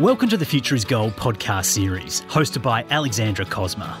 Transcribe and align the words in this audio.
Welcome 0.00 0.28
to 0.28 0.36
the 0.36 0.44
Future 0.44 0.74
is 0.74 0.84
Gold 0.84 1.16
podcast 1.16 1.64
series, 1.64 2.20
hosted 2.28 2.60
by 2.60 2.84
Alexandra 2.90 3.46
Cosma. 3.46 3.96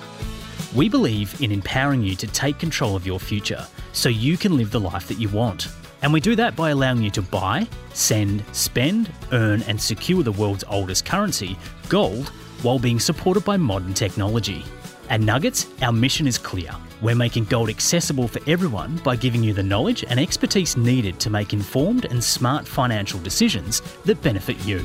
We 0.74 0.90
believe 0.90 1.40
in 1.40 1.50
empowering 1.50 2.02
you 2.02 2.14
to 2.16 2.26
take 2.26 2.58
control 2.58 2.96
of 2.96 3.06
your 3.06 3.18
future 3.18 3.66
so 3.94 4.10
you 4.10 4.36
can 4.36 4.58
live 4.58 4.70
the 4.70 4.78
life 4.78 5.08
that 5.08 5.18
you 5.18 5.30
want. 5.30 5.68
And 6.02 6.12
we 6.12 6.20
do 6.20 6.36
that 6.36 6.54
by 6.54 6.68
allowing 6.68 7.00
you 7.00 7.10
to 7.12 7.22
buy, 7.22 7.66
send, 7.94 8.44
spend, 8.52 9.10
earn, 9.32 9.62
and 9.62 9.80
secure 9.80 10.22
the 10.22 10.32
world's 10.32 10.64
oldest 10.68 11.06
currency, 11.06 11.56
gold, 11.88 12.28
while 12.60 12.78
being 12.78 13.00
supported 13.00 13.46
by 13.46 13.56
modern 13.56 13.94
technology. 13.94 14.66
At 15.08 15.22
Nauggets, 15.22 15.66
our 15.82 15.92
mission 15.92 16.26
is 16.26 16.36
clear. 16.36 16.72
We're 17.00 17.14
making 17.14 17.44
gold 17.44 17.70
accessible 17.70 18.28
for 18.28 18.42
everyone 18.46 18.98
by 18.98 19.16
giving 19.16 19.42
you 19.42 19.54
the 19.54 19.62
knowledge 19.62 20.04
and 20.04 20.20
expertise 20.20 20.76
needed 20.76 21.18
to 21.20 21.30
make 21.30 21.54
informed 21.54 22.04
and 22.04 22.22
smart 22.22 22.68
financial 22.68 23.18
decisions 23.20 23.80
that 24.04 24.20
benefit 24.20 24.62
you. 24.66 24.84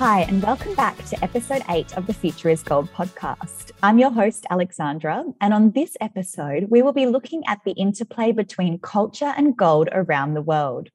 Hi, 0.00 0.22
and 0.22 0.42
welcome 0.42 0.74
back 0.74 0.96
to 1.04 1.22
episode 1.22 1.60
eight 1.68 1.94
of 1.94 2.06
the 2.06 2.14
Future 2.14 2.48
is 2.48 2.62
Gold 2.62 2.90
podcast. 2.90 3.72
I'm 3.82 3.98
your 3.98 4.10
host, 4.10 4.46
Alexandra, 4.48 5.24
and 5.42 5.52
on 5.52 5.72
this 5.72 5.94
episode, 6.00 6.68
we 6.70 6.80
will 6.80 6.94
be 6.94 7.04
looking 7.04 7.42
at 7.46 7.58
the 7.66 7.72
interplay 7.72 8.32
between 8.32 8.78
culture 8.78 9.34
and 9.36 9.58
gold 9.58 9.90
around 9.92 10.32
the 10.32 10.40
world. 10.40 10.88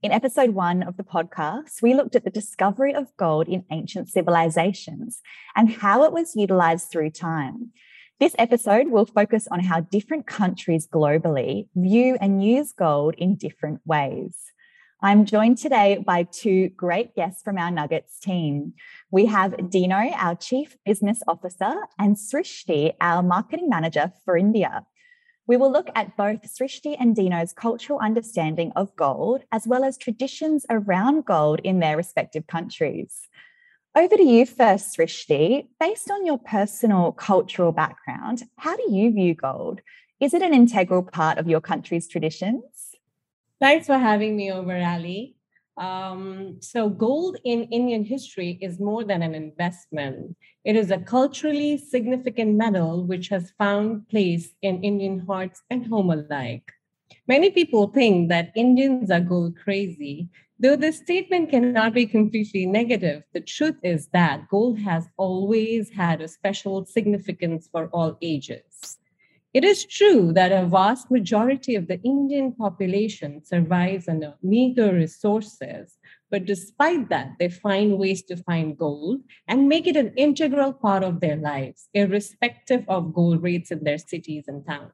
In 0.00 0.12
episode 0.12 0.50
one 0.50 0.84
of 0.84 0.96
the 0.96 1.02
podcast, 1.02 1.82
we 1.82 1.94
looked 1.94 2.14
at 2.14 2.22
the 2.22 2.30
discovery 2.30 2.94
of 2.94 3.08
gold 3.16 3.48
in 3.48 3.64
ancient 3.72 4.10
civilizations 4.10 5.20
and 5.56 5.68
how 5.68 6.04
it 6.04 6.12
was 6.12 6.36
utilized 6.36 6.88
through 6.88 7.10
time. 7.10 7.72
This 8.20 8.36
episode 8.38 8.92
will 8.92 9.06
focus 9.06 9.48
on 9.50 9.58
how 9.58 9.80
different 9.80 10.28
countries 10.28 10.86
globally 10.86 11.66
view 11.74 12.16
and 12.20 12.44
use 12.44 12.70
gold 12.70 13.16
in 13.18 13.34
different 13.34 13.80
ways. 13.84 14.36
I'm 15.04 15.24
joined 15.24 15.58
today 15.58 15.98
by 16.06 16.22
two 16.22 16.68
great 16.76 17.16
guests 17.16 17.42
from 17.42 17.58
our 17.58 17.72
Nauggets 17.72 18.20
team. 18.20 18.74
We 19.10 19.26
have 19.26 19.68
Dino, 19.68 19.96
our 19.96 20.36
Chief 20.36 20.76
Business 20.86 21.20
Officer, 21.26 21.74
and 21.98 22.14
Srishti, 22.14 22.92
our 23.00 23.20
Marketing 23.20 23.68
Manager 23.68 24.12
for 24.24 24.36
India. 24.36 24.86
We 25.48 25.56
will 25.56 25.72
look 25.72 25.90
at 25.96 26.16
both 26.16 26.42
Srishti 26.42 26.94
and 27.00 27.16
Dino's 27.16 27.52
cultural 27.52 27.98
understanding 27.98 28.70
of 28.76 28.94
gold, 28.94 29.42
as 29.50 29.66
well 29.66 29.82
as 29.82 29.98
traditions 29.98 30.64
around 30.70 31.24
gold 31.24 31.58
in 31.64 31.80
their 31.80 31.96
respective 31.96 32.46
countries. 32.46 33.22
Over 33.96 34.16
to 34.16 34.22
you 34.22 34.46
first, 34.46 34.96
Srishti. 34.96 35.66
Based 35.80 36.12
on 36.12 36.24
your 36.24 36.38
personal 36.38 37.10
cultural 37.10 37.72
background, 37.72 38.44
how 38.56 38.76
do 38.76 38.84
you 38.88 39.10
view 39.12 39.34
gold? 39.34 39.80
Is 40.20 40.32
it 40.32 40.42
an 40.42 40.54
integral 40.54 41.02
part 41.02 41.38
of 41.38 41.48
your 41.48 41.60
country's 41.60 42.06
traditions? 42.06 42.81
Thanks 43.62 43.86
for 43.86 43.96
having 43.96 44.34
me 44.34 44.50
over, 44.50 44.76
Ali. 44.76 45.36
Um, 45.76 46.56
so, 46.58 46.88
gold 46.88 47.38
in 47.44 47.62
Indian 47.70 48.04
history 48.04 48.58
is 48.60 48.80
more 48.80 49.04
than 49.04 49.22
an 49.22 49.36
investment. 49.36 50.34
It 50.64 50.74
is 50.74 50.90
a 50.90 50.98
culturally 50.98 51.78
significant 51.78 52.56
metal 52.56 53.06
which 53.06 53.28
has 53.28 53.52
found 53.56 54.08
place 54.08 54.48
in 54.62 54.82
Indian 54.82 55.20
hearts 55.20 55.62
and 55.70 55.86
home 55.86 56.10
alike. 56.10 56.72
Many 57.28 57.52
people 57.52 57.86
think 57.86 58.30
that 58.30 58.50
Indians 58.56 59.12
are 59.12 59.20
gold 59.20 59.56
crazy. 59.56 60.28
Though 60.58 60.74
this 60.74 60.98
statement 60.98 61.50
cannot 61.50 61.94
be 61.94 62.04
completely 62.04 62.66
negative, 62.66 63.22
the 63.32 63.42
truth 63.42 63.78
is 63.84 64.08
that 64.08 64.48
gold 64.48 64.80
has 64.80 65.06
always 65.16 65.88
had 65.90 66.20
a 66.20 66.26
special 66.26 66.84
significance 66.84 67.68
for 67.70 67.86
all 67.92 68.18
ages. 68.22 68.98
It 69.54 69.64
is 69.64 69.84
true 69.84 70.32
that 70.32 70.50
a 70.50 70.66
vast 70.66 71.10
majority 71.10 71.74
of 71.74 71.86
the 71.86 72.00
Indian 72.02 72.52
population 72.52 73.44
survives 73.44 74.08
on 74.08 74.24
meager 74.42 74.92
resources, 74.94 75.98
but 76.30 76.46
despite 76.46 77.10
that, 77.10 77.32
they 77.38 77.50
find 77.50 77.98
ways 77.98 78.22
to 78.24 78.36
find 78.36 78.78
gold 78.78 79.20
and 79.46 79.68
make 79.68 79.86
it 79.86 79.96
an 79.96 80.14
integral 80.16 80.72
part 80.72 81.02
of 81.04 81.20
their 81.20 81.36
lives, 81.36 81.88
irrespective 81.92 82.84
of 82.88 83.12
gold 83.12 83.42
rates 83.42 83.70
in 83.70 83.84
their 83.84 83.98
cities 83.98 84.44
and 84.48 84.64
towns. 84.66 84.92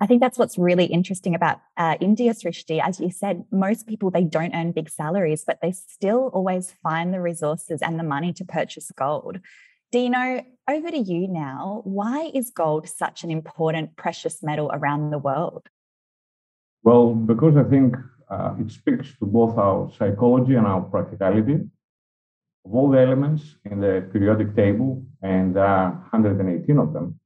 I 0.00 0.06
think 0.06 0.20
that's 0.20 0.38
what's 0.38 0.58
really 0.58 0.84
interesting 0.86 1.34
about 1.34 1.60
uh, 1.78 1.96
India, 2.00 2.34
Srishti. 2.34 2.82
As 2.82 3.00
you 3.00 3.10
said, 3.10 3.44
most 3.50 3.86
people 3.86 4.10
they 4.10 4.24
don't 4.24 4.54
earn 4.54 4.72
big 4.72 4.90
salaries, 4.90 5.44
but 5.46 5.60
they 5.62 5.72
still 5.72 6.30
always 6.34 6.74
find 6.82 7.14
the 7.14 7.20
resources 7.20 7.80
and 7.80 7.98
the 7.98 8.04
money 8.04 8.32
to 8.34 8.44
purchase 8.44 8.90
gold. 8.94 9.38
Dino, 9.94 10.44
over 10.68 10.90
to 10.90 10.98
you 10.98 11.28
now. 11.28 11.82
Why 11.84 12.32
is 12.34 12.50
gold 12.50 12.88
such 12.88 13.22
an 13.22 13.30
important 13.30 13.94
precious 13.94 14.42
metal 14.42 14.68
around 14.74 15.10
the 15.10 15.18
world? 15.18 15.68
Well, 16.82 17.14
because 17.14 17.56
I 17.56 17.62
think 17.62 17.94
uh, 18.28 18.56
it 18.58 18.72
speaks 18.72 19.16
to 19.20 19.24
both 19.24 19.56
our 19.56 19.92
psychology 19.96 20.56
and 20.56 20.66
our 20.66 20.80
practicality. 20.80 21.60
Of 22.64 22.74
all 22.74 22.90
the 22.90 22.98
elements 22.98 23.54
in 23.70 23.78
the 23.78 24.04
periodic 24.12 24.56
table, 24.56 25.06
and 25.22 25.54
there 25.54 25.64
are 25.64 25.90
118 26.10 26.76
of 26.76 26.92
them, 26.92 27.20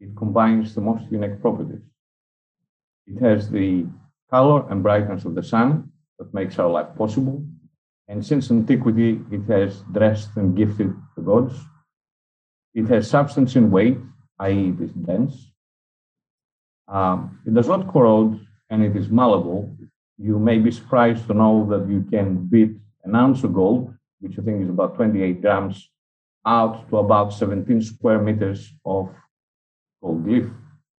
it 0.00 0.16
combines 0.16 0.74
the 0.74 0.80
most 0.80 1.04
unique 1.10 1.42
properties. 1.42 1.84
It 3.06 3.20
has 3.20 3.50
the 3.50 3.86
color 4.30 4.66
and 4.70 4.82
brightness 4.82 5.26
of 5.26 5.34
the 5.34 5.42
sun 5.42 5.92
that 6.18 6.32
makes 6.32 6.58
our 6.58 6.70
life 6.70 6.96
possible. 6.96 7.44
And 8.08 8.24
since 8.24 8.50
antiquity, 8.50 9.20
it 9.30 9.42
has 9.48 9.82
dressed 9.92 10.30
and 10.36 10.56
gifted 10.56 10.94
the 11.16 11.22
gods 11.22 11.54
it 12.74 12.88
has 12.88 13.08
substance 13.08 13.56
in 13.56 13.70
weight, 13.70 13.98
i.e., 14.40 14.68
it 14.68 14.80
is 14.80 14.92
dense. 14.92 15.52
Um, 16.88 17.40
it 17.46 17.54
does 17.54 17.68
not 17.68 17.92
corrode 17.92 18.40
and 18.70 18.82
it 18.82 18.96
is 18.96 19.10
malleable. 19.10 19.76
You 20.18 20.38
may 20.38 20.58
be 20.58 20.70
surprised 20.70 21.26
to 21.26 21.34
know 21.34 21.66
that 21.70 21.88
you 21.88 22.02
can 22.10 22.46
beat 22.46 22.72
an 23.04 23.14
ounce 23.14 23.44
of 23.44 23.52
gold, 23.54 23.94
which 24.20 24.38
I 24.38 24.42
think 24.42 24.62
is 24.62 24.68
about 24.68 24.94
28 24.96 25.42
grams, 25.42 25.90
out 26.46 26.88
to 26.90 26.98
about 26.98 27.32
17 27.32 27.82
square 27.82 28.20
meters 28.20 28.72
of 28.84 29.10
gold 30.02 30.26
leaf. 30.26 30.46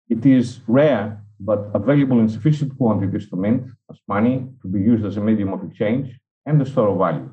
It 0.09 0.25
is 0.25 0.59
rare, 0.67 1.23
but 1.39 1.71
available 1.73 2.19
in 2.19 2.29
sufficient 2.29 2.77
quantities 2.77 3.29
to 3.29 3.35
mint 3.35 3.67
as 3.89 3.97
money 4.07 4.47
to 4.61 4.67
be 4.67 4.79
used 4.79 5.05
as 5.05 5.17
a 5.17 5.21
medium 5.21 5.53
of 5.53 5.63
exchange 5.63 6.19
and 6.45 6.61
a 6.61 6.65
store 6.65 6.89
of 6.89 6.97
value. 6.97 7.29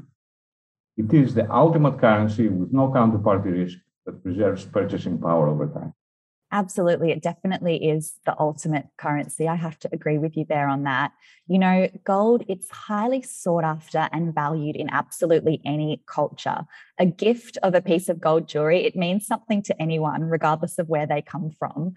It 0.97 1.13
is 1.13 1.35
the 1.35 1.51
ultimate 1.53 1.99
currency 1.99 2.49
with 2.49 2.73
no 2.73 2.89
counterparty 2.89 3.53
risk 3.53 3.79
that 4.07 4.23
preserves 4.23 4.65
purchasing 4.65 5.19
power 5.19 5.49
over 5.49 5.67
time. 5.67 5.95
Absolutely. 6.53 7.13
It 7.13 7.23
definitely 7.23 7.91
is 7.91 8.15
the 8.27 8.35
ultimate 8.41 8.87
currency. 8.99 9.47
I 9.47 9.55
have 9.55 9.79
to 9.81 9.89
agree 9.93 10.19
with 10.19 10.37
you 10.37 10.45
there 10.49 10.69
on 10.69 10.83
that. 10.83 11.13
You 11.47 11.61
know, 11.61 11.89
gold, 12.05 12.43
it's 12.49 12.69
highly 12.71 13.23
sought 13.23 13.63
after 13.63 14.09
and 14.11 14.35
valued 14.35 14.75
in 14.75 14.91
absolutely 14.91 15.61
any 15.65 16.03
culture. 16.07 16.67
A 16.99 17.07
gift 17.07 17.57
of 17.63 17.77
a 17.77 17.81
piece 17.81 18.09
of 18.09 18.21
gold 18.21 18.49
jewelry, 18.49 18.85
it 18.85 18.97
means 18.97 19.27
something 19.27 19.63
to 19.63 19.81
anyone, 19.81 20.25
regardless 20.25 20.81
of 20.81 20.89
where 20.89 21.07
they 21.07 21.23
come 21.23 21.53
from. 21.57 21.95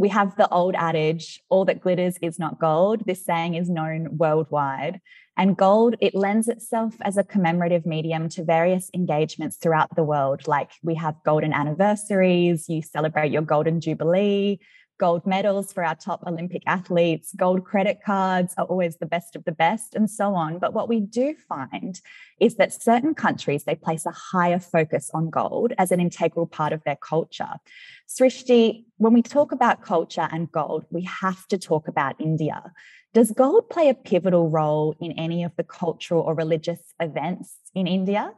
We 0.00 0.08
have 0.08 0.34
the 0.36 0.48
old 0.48 0.74
adage, 0.76 1.42
all 1.50 1.66
that 1.66 1.82
glitters 1.82 2.16
is 2.22 2.38
not 2.38 2.58
gold. 2.58 3.02
This 3.04 3.22
saying 3.22 3.56
is 3.56 3.68
known 3.68 4.16
worldwide. 4.16 5.02
And 5.36 5.58
gold, 5.58 5.94
it 6.00 6.14
lends 6.14 6.48
itself 6.48 6.94
as 7.02 7.18
a 7.18 7.22
commemorative 7.22 7.84
medium 7.84 8.30
to 8.30 8.42
various 8.42 8.90
engagements 8.94 9.58
throughout 9.58 9.94
the 9.94 10.02
world. 10.02 10.48
Like 10.48 10.70
we 10.82 10.94
have 10.94 11.22
golden 11.26 11.52
anniversaries, 11.52 12.66
you 12.66 12.80
celebrate 12.80 13.30
your 13.30 13.42
golden 13.42 13.78
jubilee, 13.78 14.60
gold 15.00 15.26
medals 15.26 15.72
for 15.72 15.82
our 15.82 15.94
top 15.94 16.22
Olympic 16.26 16.62
athletes, 16.66 17.32
gold 17.34 17.64
credit 17.64 18.00
cards 18.04 18.52
are 18.58 18.66
always 18.66 18.98
the 18.98 19.06
best 19.06 19.34
of 19.34 19.42
the 19.46 19.52
best, 19.52 19.94
and 19.94 20.10
so 20.10 20.34
on. 20.34 20.58
But 20.58 20.74
what 20.74 20.90
we 20.90 21.00
do 21.00 21.34
find 21.48 21.98
is 22.38 22.56
that 22.56 22.72
certain 22.72 23.14
countries 23.14 23.64
they 23.64 23.74
place 23.74 24.04
a 24.04 24.10
higher 24.10 24.60
focus 24.60 25.10
on 25.14 25.30
gold 25.30 25.72
as 25.78 25.90
an 25.90 26.00
integral 26.00 26.46
part 26.46 26.74
of 26.74 26.84
their 26.84 26.96
culture. 26.96 27.54
Srishti, 28.06 28.84
when 28.98 29.14
we 29.14 29.22
talk 29.22 29.52
about 29.52 29.82
culture 29.82 30.28
and 30.30 30.52
gold, 30.52 30.84
we 30.90 31.02
have 31.04 31.48
to 31.48 31.56
talk 31.56 31.88
about 31.88 32.20
India. 32.20 32.62
Does 33.14 33.32
gold 33.32 33.70
play 33.70 33.88
a 33.88 33.94
pivotal 33.94 34.50
role 34.50 34.94
in 35.00 35.12
any 35.12 35.42
of 35.42 35.52
the 35.56 35.64
cultural 35.64 36.20
or 36.20 36.34
religious 36.34 36.80
events 37.00 37.56
in 37.74 37.86
India? 37.86 38.32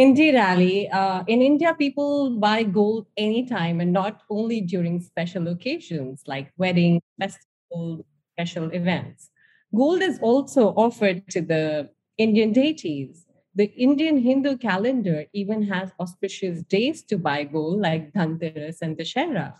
Indeed, 0.00 0.34
Ali. 0.34 0.88
Uh, 0.88 1.24
in 1.26 1.42
India, 1.42 1.74
people 1.74 2.30
buy 2.30 2.62
gold 2.62 3.06
anytime 3.18 3.82
and 3.82 3.92
not 3.92 4.22
only 4.30 4.62
during 4.62 4.98
special 5.02 5.48
occasions 5.48 6.22
like 6.26 6.50
weddings, 6.56 7.02
festivals, 7.20 8.06
special 8.32 8.70
events. 8.70 9.28
Gold 9.76 10.00
is 10.00 10.18
also 10.22 10.68
offered 10.68 11.28
to 11.32 11.42
the 11.42 11.90
Indian 12.16 12.50
deities. 12.50 13.26
The 13.54 13.66
Indian 13.76 14.16
Hindu 14.16 14.56
calendar 14.56 15.26
even 15.34 15.64
has 15.64 15.90
auspicious 16.00 16.62
days 16.62 17.02
to 17.02 17.18
buy 17.18 17.44
gold, 17.44 17.80
like 17.82 18.14
Dhanteras 18.14 18.78
and 18.80 18.96
Dussehra. 18.96 19.52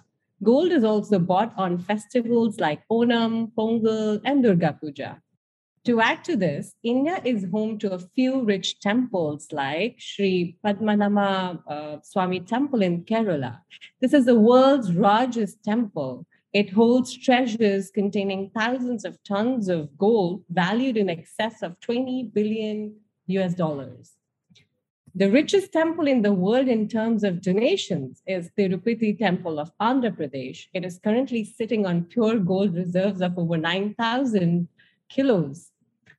Gold 0.43 0.73
is 0.73 0.85
also 0.85 1.19
bought 1.19 1.53
on 1.59 1.79
festivals 1.81 2.59
like 2.59 2.81
Onam, 2.91 3.53
Pongal, 3.53 4.23
and 4.25 4.43
Durga 4.43 4.79
Puja. 4.81 5.21
To 5.87 5.99
add 5.99 6.25
to 6.25 6.37
this, 6.37 6.75
India 6.83 7.23
is 7.25 7.47
home 7.51 7.79
to 7.79 7.95
a 7.95 7.99
few 7.99 8.45
rich 8.45 8.81
temples 8.81 9.49
like 9.51 9.97
Sri 9.99 10.59
Padmanabha 10.63 11.63
uh, 11.67 11.97
Swami 12.03 12.41
Temple 12.41 12.83
in 12.83 13.05
Kerala. 13.05 13.61
This 13.99 14.13
is 14.13 14.27
the 14.27 14.39
world's 14.39 14.91
largest 14.91 15.65
temple. 15.65 16.27
It 16.53 16.71
holds 16.71 17.17
treasures 17.17 17.91
containing 17.91 18.51
thousands 18.55 19.07
of 19.07 19.23
tons 19.25 19.71
of 19.71 19.97
gold 19.97 20.45
valued 20.51 20.99
in 20.99 21.09
excess 21.09 21.63
of 21.63 21.81
20 21.81 22.25
billion 22.35 22.97
US 23.29 23.55
dollars. 23.55 24.13
The 25.15 25.31
richest 25.31 25.73
temple 25.73 26.07
in 26.07 26.21
the 26.21 26.35
world 26.35 26.69
in 26.69 26.89
terms 26.89 27.25
of 27.25 27.41
donations 27.41 28.23
is 28.27 28.51
Tirupati 28.57 29.19
Temple 29.19 29.59
of 29.59 29.73
Andhra 29.81 30.15
Pradesh. 30.15 30.67
It 30.75 30.85
is 30.85 31.01
currently 31.03 31.43
sitting 31.43 31.87
on 31.87 32.05
pure 32.05 32.39
gold 32.39 32.77
reserves 32.77 33.23
of 33.23 33.39
over 33.39 33.57
9,000 33.57 34.69
kilos. 35.09 35.70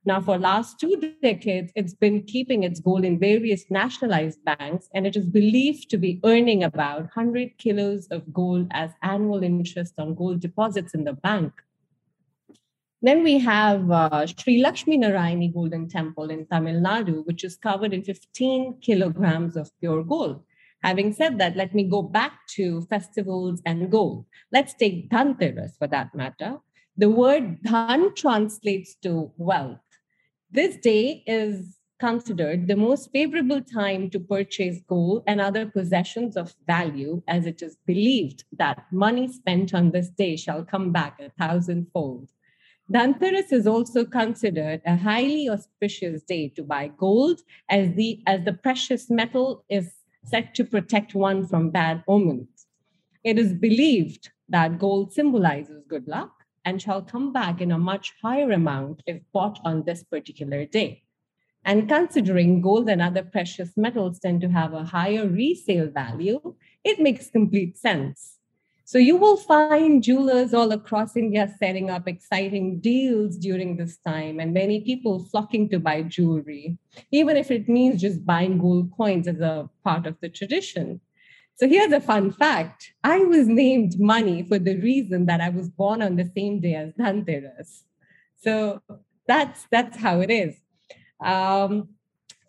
Now, 0.03 0.19
for 0.19 0.39
last 0.39 0.80
two 0.80 0.95
decades, 1.21 1.71
it's 1.75 1.94
been 1.94 2.24
keeping 2.24 2.63
its 2.63 2.80
gold 2.80 3.06
in 3.06 3.19
various 3.19 3.69
nationalized 3.69 4.44
banks, 4.44 4.89
and 4.95 5.06
it 5.06 5.15
is 5.15 5.27
believed 5.27 5.92
to 5.92 5.98
be 5.98 6.19
earning 6.25 6.63
about 6.63 7.01
100 7.01 7.59
kilos 7.59 8.07
of 8.07 8.33
gold 8.33 8.68
as 8.71 8.89
annual 9.03 9.44
interest 9.44 9.94
on 10.00 10.15
gold 10.15 10.39
deposits 10.39 10.95
in 10.95 11.03
the 11.03 11.13
bank. 11.13 11.53
Then 13.03 13.24
we 13.24 13.38
have 13.39 13.92
uh, 13.92 14.25
Sri 14.25 14.62
Lakshmi 14.62 14.98
Narayani 14.98 15.53
Golden 15.53 15.88
Temple 15.88 16.31
in 16.31 16.47
Tamil 16.47 16.81
Nadu, 16.81 17.25
which 17.27 17.44
is 17.44 17.56
covered 17.57 17.94
in 17.94 18.04
15 18.04 18.77
kilograms 18.81 19.56
of 19.56 19.69
pure 19.80 20.04
gold. 20.04 20.42
Having 20.83 21.13
said 21.13 21.38
that, 21.38 21.56
let 21.56 21.75
me 21.75 21.83
go 21.83 22.01
back 22.01 22.33
to 22.56 22.81
festivals 22.89 23.62
and 23.68 23.92
gold. 23.92 24.25
Let's 24.51 24.74
take 24.74 25.12
Dhanteras 25.12 25.77
for 25.77 25.86
that 25.88 26.15
matter. 26.15 26.57
The 26.97 27.09
word 27.09 27.62
dhan 27.63 28.15
translates 28.15 28.95
to 29.04 29.31
wealth. 29.38 29.80
This 30.53 30.75
day 30.75 31.24
is 31.25 31.77
considered 31.98 32.68
the 32.68 32.75
most 32.75 33.09
favorable 33.13 33.62
time 33.62 34.09
to 34.09 34.19
purchase 34.19 34.80
gold 34.86 35.24
and 35.25 35.39
other 35.39 35.65
possessions 35.65 36.36
of 36.36 36.53
value, 36.68 37.24
as 37.25 37.45
it 37.45 37.62
is 37.62 37.77
believed 37.86 38.44
that 38.57 38.83
money 38.92 39.31
spent 39.31 39.74
on 39.74 39.92
this 39.92 40.09
day 40.09 40.36
shall 40.36 40.65
come 40.65 40.92
back 40.92 41.21
a 41.21 41.30
thousandfold. 41.39 42.27
Dhanteras 42.92 43.53
is 43.53 43.65
also 43.65 44.03
considered 44.03 44.81
a 44.86 44.98
highly 44.98 45.48
auspicious 45.48 46.21
day 46.24 46.50
to 46.50 46.63
buy 46.63 46.92
gold, 46.97 47.39
as 47.69 47.94
the, 47.95 48.21
as 48.27 48.44
the 48.44 48.51
precious 48.51 49.09
metal 49.09 49.63
is 49.69 49.94
said 50.25 50.54
to 50.56 50.65
protect 50.65 51.15
one 51.15 51.47
from 51.47 51.69
bad 51.69 52.04
omens. 52.09 52.68
It 53.24 53.39
is 53.39 53.54
believed 53.54 54.31
that 54.50 54.80
gold 54.80 55.13
symbolizes 55.13 55.86
good 55.88 56.09
luck 56.09 56.40
and 56.65 56.81
shall 56.81 57.01
come 57.01 57.31
back 57.33 57.61
in 57.61 57.71
a 57.71 57.77
much 57.77 58.13
higher 58.21 58.51
amount 58.51 59.03
if 59.05 59.21
bought 59.33 59.59
on 59.65 59.83
this 59.83 60.03
particular 60.03 60.65
day. 60.65 61.03
And 61.63 61.87
considering 61.87 62.61
gold 62.61 62.89
and 62.89 63.01
other 63.01 63.23
precious 63.23 63.77
metals 63.77 64.19
tend 64.19 64.41
to 64.41 64.49
have 64.49 64.73
a 64.73 64.83
higher 64.83 65.27
resale 65.27 65.89
value, 65.89 66.55
it 66.83 66.99
makes 66.99 67.29
complete 67.29 67.77
sense 67.77 68.39
so 68.91 68.97
you 68.97 69.15
will 69.15 69.37
find 69.37 70.03
jewelers 70.03 70.53
all 70.53 70.69
across 70.73 71.15
India 71.15 71.47
setting 71.57 71.89
up 71.89 72.09
exciting 72.09 72.81
deals 72.81 73.37
during 73.37 73.77
this 73.77 73.95
time, 73.95 74.41
and 74.41 74.53
many 74.53 74.81
people 74.81 75.23
flocking 75.31 75.69
to 75.69 75.79
buy 75.79 76.01
jewelry, 76.01 76.77
even 77.09 77.37
if 77.37 77.51
it 77.51 77.69
means 77.69 78.01
just 78.01 78.25
buying 78.25 78.57
gold 78.57 78.91
coins 78.91 79.29
as 79.29 79.39
a 79.39 79.69
part 79.85 80.05
of 80.07 80.17
the 80.19 80.27
tradition. 80.27 80.99
So 81.61 81.69
here's 81.69 81.91
a 81.91 82.01
fun 82.01 82.31
fact 82.31 82.91
I 83.03 83.19
was 83.19 83.47
named 83.47 83.99
Money 83.99 84.41
for 84.41 84.57
the 84.57 84.77
reason 84.77 85.27
that 85.27 85.41
I 85.41 85.49
was 85.49 85.69
born 85.69 86.01
on 86.01 86.15
the 86.15 86.27
same 86.35 86.59
day 86.59 86.73
as 86.73 86.91
Dhanteras. 86.93 87.83
So 88.41 88.81
that's, 89.27 89.67
that's 89.69 89.95
how 89.95 90.21
it 90.21 90.31
is. 90.31 90.55
Um, 91.23 91.89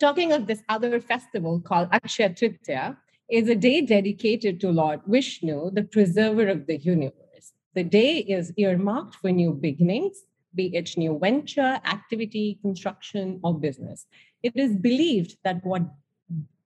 talking 0.01 0.33
of 0.33 0.47
this 0.47 0.63
other 0.71 0.99
festival 0.99 1.61
called 1.61 1.91
Akshaya 1.91 2.35
Tritiya, 2.35 2.97
is 3.31 3.51
a 3.51 3.55
day 3.55 3.83
dedicated 3.83 4.61
to 4.61 4.71
Lord 4.71 5.03
Vishnu, 5.07 5.71
the 5.73 5.85
preserver 5.85 6.49
of 6.49 6.67
the 6.67 6.79
universe. 6.79 7.53
The 7.75 7.85
day 7.85 8.17
is 8.17 8.55
earmarked 8.57 9.17
for 9.17 9.31
new 9.31 9.53
beginnings, 9.53 10.23
be 10.55 10.75
it 10.75 10.97
new 10.97 11.19
venture, 11.19 11.81
activity, 11.85 12.59
construction, 12.63 13.41
or 13.45 13.59
business. 13.59 14.07
It 14.43 14.57
is 14.57 14.75
believed 14.75 15.37
that 15.45 15.63
what 15.67 15.83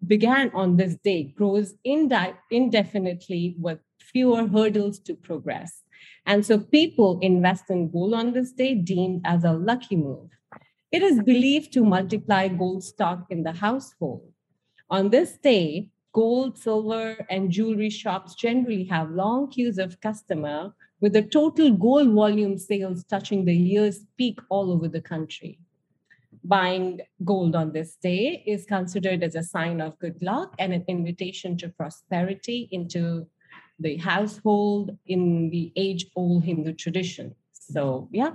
began 0.06 0.50
on 0.54 0.76
this 0.76 0.96
day 0.96 1.34
grows 1.36 1.74
indefinitely 1.84 3.56
with 3.58 3.78
fewer 4.00 4.46
hurdles 4.46 4.98
to 5.00 5.14
progress. 5.14 5.82
And 6.26 6.44
so 6.44 6.58
people 6.58 7.18
invest 7.22 7.70
in 7.70 7.90
gold 7.90 8.14
on 8.14 8.32
this 8.32 8.52
day, 8.52 8.74
deemed 8.74 9.22
as 9.24 9.44
a 9.44 9.52
lucky 9.52 9.96
move. 9.96 10.30
It 10.92 11.02
is 11.02 11.22
believed 11.22 11.72
to 11.74 11.84
multiply 11.84 12.48
gold 12.48 12.84
stock 12.84 13.26
in 13.30 13.42
the 13.42 13.52
household. 13.52 14.32
On 14.90 15.10
this 15.10 15.36
day, 15.38 15.90
gold, 16.12 16.58
silver, 16.58 17.26
and 17.28 17.50
jewelry 17.50 17.90
shops 17.90 18.34
generally 18.34 18.84
have 18.84 19.10
long 19.10 19.50
queues 19.50 19.78
of 19.78 20.00
customer 20.00 20.74
with 21.00 21.12
the 21.12 21.22
total 21.22 21.72
gold 21.72 22.12
volume 22.12 22.56
sales 22.56 23.04
touching 23.04 23.44
the 23.44 23.54
year's 23.54 24.00
peak 24.16 24.38
all 24.48 24.72
over 24.72 24.88
the 24.88 25.00
country. 25.00 25.58
Buying 26.48 27.00
gold 27.24 27.56
on 27.56 27.72
this 27.72 27.96
day 27.96 28.44
is 28.46 28.66
considered 28.66 29.22
as 29.22 29.34
a 29.34 29.42
sign 29.42 29.80
of 29.80 29.98
good 29.98 30.22
luck 30.22 30.54
and 30.58 30.72
an 30.72 30.84
invitation 30.86 31.56
to 31.58 31.68
prosperity 31.70 32.68
into 32.70 33.26
the 33.80 33.96
household 33.96 34.96
in 35.06 35.50
the 35.50 35.72
age 35.76 36.06
old 36.14 36.44
Hindu 36.44 36.74
tradition. 36.74 37.34
So, 37.52 38.08
yeah, 38.12 38.34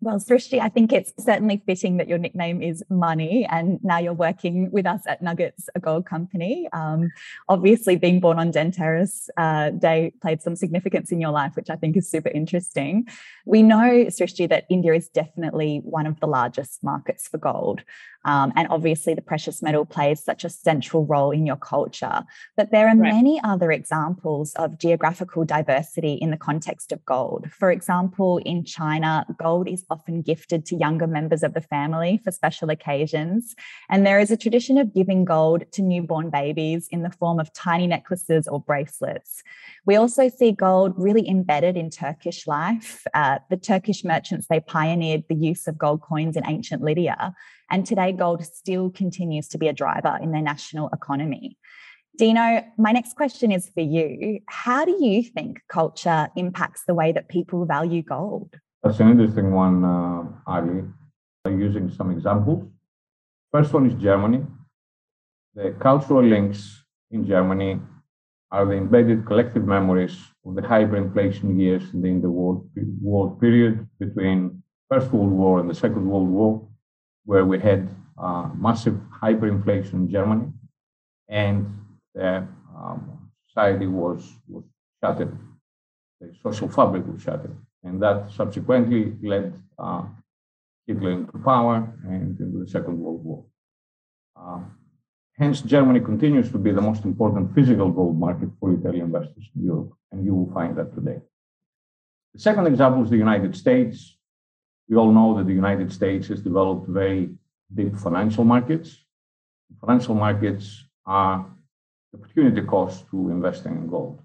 well, 0.00 0.18
Srishti, 0.18 0.60
I 0.60 0.68
think 0.68 0.92
it's 0.92 1.12
certainly 1.18 1.62
fitting 1.66 1.96
that 1.96 2.08
your 2.08 2.18
nickname 2.18 2.62
is 2.62 2.84
Money, 2.90 3.46
and 3.50 3.82
now 3.82 3.98
you're 3.98 4.12
working 4.12 4.70
with 4.70 4.86
us 4.86 5.00
at 5.06 5.22
Nauggets, 5.22 5.68
a 5.74 5.80
gold 5.80 6.04
company. 6.04 6.68
Um, 6.72 7.10
obviously, 7.48 7.96
being 7.96 8.20
born 8.20 8.38
on 8.38 8.52
Dhanteras 8.52 9.28
uh, 9.36 9.70
Day 9.70 10.12
played 10.20 10.42
some 10.42 10.56
significance 10.56 11.10
in 11.10 11.20
your 11.20 11.30
life, 11.30 11.56
which 11.56 11.70
I 11.70 11.76
think 11.76 11.96
is 11.96 12.10
super 12.10 12.28
interesting. 12.28 13.06
We 13.46 13.62
know, 13.62 14.06
Srishti, 14.06 14.48
that 14.50 14.64
India 14.68 14.92
is 14.94 15.08
definitely 15.08 15.80
one 15.84 16.06
of 16.06 16.20
the 16.20 16.26
largest 16.26 16.84
markets 16.84 17.26
for 17.26 17.38
gold. 17.38 17.82
Um, 18.24 18.52
and 18.56 18.68
obviously, 18.70 19.14
the 19.14 19.22
precious 19.22 19.62
metal 19.62 19.84
plays 19.84 20.22
such 20.22 20.44
a 20.44 20.50
central 20.50 21.04
role 21.06 21.30
in 21.30 21.46
your 21.46 21.56
culture. 21.56 22.24
But 22.56 22.70
there 22.70 22.88
are 22.88 22.96
right. 22.96 23.12
many 23.12 23.40
other 23.42 23.70
examples 23.70 24.54
of 24.54 24.78
geographical 24.78 25.44
diversity 25.44 26.14
in 26.14 26.30
the 26.30 26.36
context 26.36 26.92
of 26.92 27.04
gold. 27.04 27.50
For 27.50 27.70
example, 27.70 28.38
in 28.38 28.64
China, 28.64 29.26
gold 29.38 29.68
is 29.68 29.84
often 29.90 30.22
gifted 30.22 30.64
to 30.66 30.76
younger 30.76 31.06
members 31.06 31.42
of 31.42 31.54
the 31.54 31.60
family 31.60 32.20
for 32.24 32.30
special 32.30 32.70
occasions. 32.70 33.54
And 33.90 34.06
there 34.06 34.18
is 34.18 34.30
a 34.30 34.36
tradition 34.36 34.78
of 34.78 34.94
giving 34.94 35.24
gold 35.24 35.64
to 35.72 35.82
newborn 35.82 36.30
babies 36.30 36.88
in 36.90 37.02
the 37.02 37.10
form 37.10 37.38
of 37.38 37.52
tiny 37.52 37.86
necklaces 37.86 38.48
or 38.48 38.60
bracelets. 38.60 39.42
We 39.86 39.96
also 39.96 40.28
see 40.28 40.52
gold 40.52 40.94
really 40.96 41.28
embedded 41.28 41.76
in 41.76 41.90
Turkish 41.90 42.46
life. 42.46 43.04
Uh, 43.12 43.38
the 43.50 43.56
Turkish 43.56 44.04
merchants, 44.04 44.46
they 44.48 44.60
pioneered 44.60 45.24
the 45.28 45.34
use 45.34 45.66
of 45.66 45.76
gold 45.76 46.00
coins 46.00 46.36
in 46.36 46.46
ancient 46.46 46.82
Lydia. 46.82 47.34
And 47.70 47.86
today, 47.86 48.12
gold 48.12 48.44
still 48.44 48.90
continues 48.90 49.48
to 49.48 49.58
be 49.58 49.68
a 49.68 49.72
driver 49.72 50.18
in 50.22 50.32
their 50.32 50.42
national 50.42 50.88
economy. 50.92 51.58
Dino, 52.16 52.64
my 52.78 52.92
next 52.92 53.16
question 53.16 53.50
is 53.50 53.68
for 53.70 53.80
you. 53.80 54.38
How 54.48 54.84
do 54.84 54.96
you 55.04 55.22
think 55.22 55.60
culture 55.68 56.28
impacts 56.36 56.84
the 56.86 56.94
way 56.94 57.10
that 57.12 57.28
people 57.28 57.66
value 57.66 58.02
gold? 58.02 58.54
That's 58.82 59.00
an 59.00 59.10
interesting 59.10 59.52
one, 59.52 59.84
uh, 59.84 60.22
Ali. 60.46 60.84
Using 61.46 61.90
some 61.90 62.10
examples. 62.10 62.64
First 63.52 63.72
one 63.72 63.86
is 63.86 63.94
Germany. 64.02 64.46
The 65.54 65.74
cultural 65.78 66.24
links 66.24 66.84
in 67.10 67.26
Germany 67.26 67.80
are 68.50 68.64
the 68.64 68.74
embedded 68.74 69.26
collective 69.26 69.64
memories 69.64 70.16
of 70.46 70.54
the 70.54 70.62
hyperinflation 70.62 71.60
years 71.60 71.82
in 71.92 72.00
the 72.02 72.08
interwar 72.08 73.40
period 73.40 73.86
between 73.98 74.62
First 74.90 75.12
World 75.12 75.32
War 75.32 75.60
and 75.60 75.68
the 75.68 75.74
Second 75.74 76.08
World 76.08 76.28
War, 76.28 76.66
where 77.24 77.44
we 77.44 77.58
had 77.58 77.88
uh, 78.18 78.48
massive 78.56 78.98
hyperinflation 79.22 79.94
in 79.94 80.10
Germany, 80.10 80.52
and 81.28 81.66
the 82.14 82.46
um, 82.76 83.30
society 83.48 83.86
was, 83.86 84.20
was 84.48 84.64
shattered. 85.02 85.36
The 86.20 86.32
social 86.42 86.68
fabric 86.68 87.06
was 87.06 87.22
shattered. 87.22 87.56
And 87.82 88.02
that 88.02 88.30
subsequently 88.30 89.14
led 89.22 89.54
uh, 89.78 90.04
Hitler 90.86 91.12
into 91.12 91.38
power 91.38 91.92
and 92.04 92.38
into 92.38 92.58
the 92.58 92.68
Second 92.68 92.98
World 92.98 93.24
War. 93.24 93.44
Uh, 94.36 94.60
hence, 95.38 95.60
Germany 95.60 96.00
continues 96.00 96.50
to 96.52 96.58
be 96.58 96.72
the 96.72 96.80
most 96.80 97.04
important 97.04 97.54
physical 97.54 97.90
gold 97.90 98.18
market 98.18 98.48
for 98.58 98.72
Italian 98.72 99.06
investors 99.06 99.50
in 99.54 99.64
Europe, 99.64 99.92
and 100.12 100.24
you 100.24 100.34
will 100.34 100.52
find 100.52 100.76
that 100.76 100.94
today. 100.94 101.18
The 102.34 102.40
second 102.40 102.66
example 102.66 103.04
is 103.04 103.10
the 103.10 103.16
United 103.16 103.54
States, 103.54 104.16
we 104.88 104.96
all 104.96 105.12
know 105.12 105.36
that 105.36 105.46
the 105.46 105.52
United 105.52 105.92
States 105.92 106.28
has 106.28 106.40
developed 106.40 106.88
very 106.88 107.30
deep 107.74 107.96
financial 107.96 108.44
markets. 108.44 109.04
Financial 109.80 110.14
markets 110.14 110.84
are 111.06 111.46
the 112.12 112.18
opportunity 112.18 112.62
cost 112.62 113.08
to 113.10 113.30
investing 113.30 113.72
in 113.72 113.88
gold, 113.88 114.20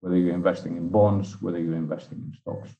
whether 0.00 0.16
you're 0.16 0.34
investing 0.34 0.76
in 0.76 0.88
bonds, 0.88 1.40
whether 1.40 1.58
you're 1.58 1.76
investing 1.76 2.18
in 2.18 2.34
stocks. 2.40 2.70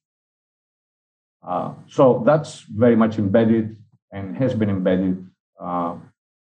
Uh, 1.46 1.74
so 1.88 2.22
that's 2.24 2.60
very 2.62 2.96
much 2.96 3.18
embedded 3.18 3.76
and 4.12 4.36
has 4.36 4.54
been 4.54 4.70
embedded 4.70 5.26
uh, 5.60 5.96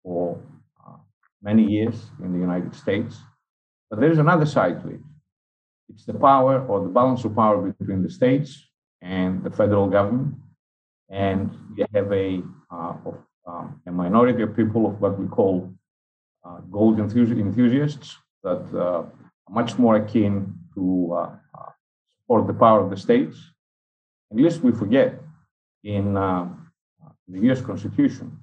for 0.04 0.40
uh, 0.86 0.94
many 1.42 1.64
years 1.64 2.06
in 2.24 2.34
the 2.34 2.40
United 2.40 2.74
States. 2.74 3.18
But 3.90 4.00
there 4.00 4.12
is 4.12 4.20
another 4.20 4.46
side 4.46 4.82
to 4.84 4.90
it. 4.90 5.00
It's 5.90 6.06
the 6.06 6.14
power 6.14 6.66
or 6.66 6.82
the 6.82 6.90
balance 6.90 7.24
of 7.26 7.36
power 7.36 7.74
between 7.80 8.04
the 8.04 8.10
states 8.10 8.68
and 9.02 9.44
the 9.44 9.50
federal 9.50 9.88
government 9.88 10.36
and 11.10 11.52
you 11.76 11.86
have 11.94 12.12
a, 12.12 12.42
uh, 12.72 12.94
um, 13.48 13.82
a 13.86 13.92
minority 13.92 14.44
of 14.44 14.56
people 14.56 14.86
of 14.88 15.00
what 15.02 15.18
we 15.20 15.28
call 15.28 15.72
uh, 16.46 16.60
gold 16.72 17.00
enthusiasts 17.00 18.18
that 18.44 18.64
uh, 18.74 18.80
are 18.80 19.06
much 19.50 19.78
more 19.78 19.96
akin 19.96 20.54
to 20.74 21.10
uh, 21.14 21.18
uh, 21.58 21.72
support 22.20 22.48
the 22.48 22.54
power 22.54 22.82
of 22.84 22.90
the 22.90 22.98
states. 22.98 23.38
At 24.32 24.38
least 24.38 24.62
we 24.62 24.72
forget 24.72 25.20
in 25.84 26.18
uh, 26.18 26.50
the 27.28 27.40
US 27.52 27.62
Constitution, 27.62 28.38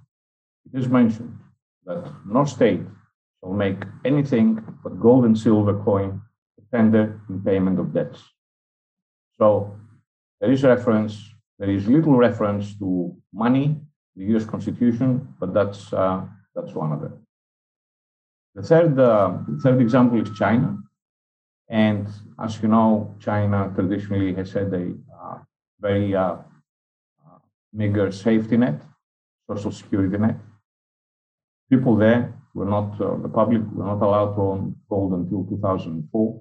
it 0.66 0.78
is 0.78 0.88
mentioned 0.88 1.38
that 1.84 2.10
no 2.26 2.44
state 2.44 2.80
shall 3.40 3.52
make 3.52 3.82
anything 4.04 4.62
but 4.82 4.98
gold 5.00 5.24
and 5.26 5.36
silver 5.38 5.74
coin 5.84 6.22
tender 6.74 7.20
in 7.28 7.40
payment 7.40 7.78
of 7.78 7.94
debts. 7.94 8.20
So 9.38 9.76
there 10.40 10.50
is 10.50 10.62
reference, 10.64 11.33
there 11.58 11.70
is 11.70 11.86
little 11.86 12.16
reference 12.16 12.76
to 12.78 13.16
money, 13.32 13.80
the 14.16 14.24
US 14.36 14.44
Constitution, 14.44 15.34
but 15.40 15.54
that's, 15.54 15.92
uh, 15.92 16.22
that's 16.54 16.74
one 16.74 16.92
of 16.92 17.00
them. 17.00 17.24
The 18.54 18.62
third, 18.62 18.98
uh, 18.98 19.38
third 19.62 19.80
example 19.80 20.20
is 20.20 20.36
China. 20.38 20.78
And 21.68 22.06
as 22.40 22.62
you 22.62 22.68
know, 22.68 23.14
China 23.18 23.72
traditionally 23.74 24.34
has 24.34 24.52
had 24.52 24.72
a 24.72 24.94
uh, 25.20 25.38
very 25.80 26.14
uh, 26.14 26.36
uh, 27.24 27.38
meager 27.72 28.12
safety 28.12 28.56
net, 28.56 28.80
social 29.48 29.72
security 29.72 30.18
net. 30.18 30.36
People 31.70 31.96
there 31.96 32.34
were 32.54 32.66
not, 32.66 33.00
uh, 33.00 33.16
the 33.16 33.28
public 33.28 33.62
were 33.72 33.86
not 33.86 34.02
allowed 34.02 34.34
to 34.34 34.40
own 34.40 34.76
gold 34.88 35.14
until 35.14 35.44
2004. 35.44 36.40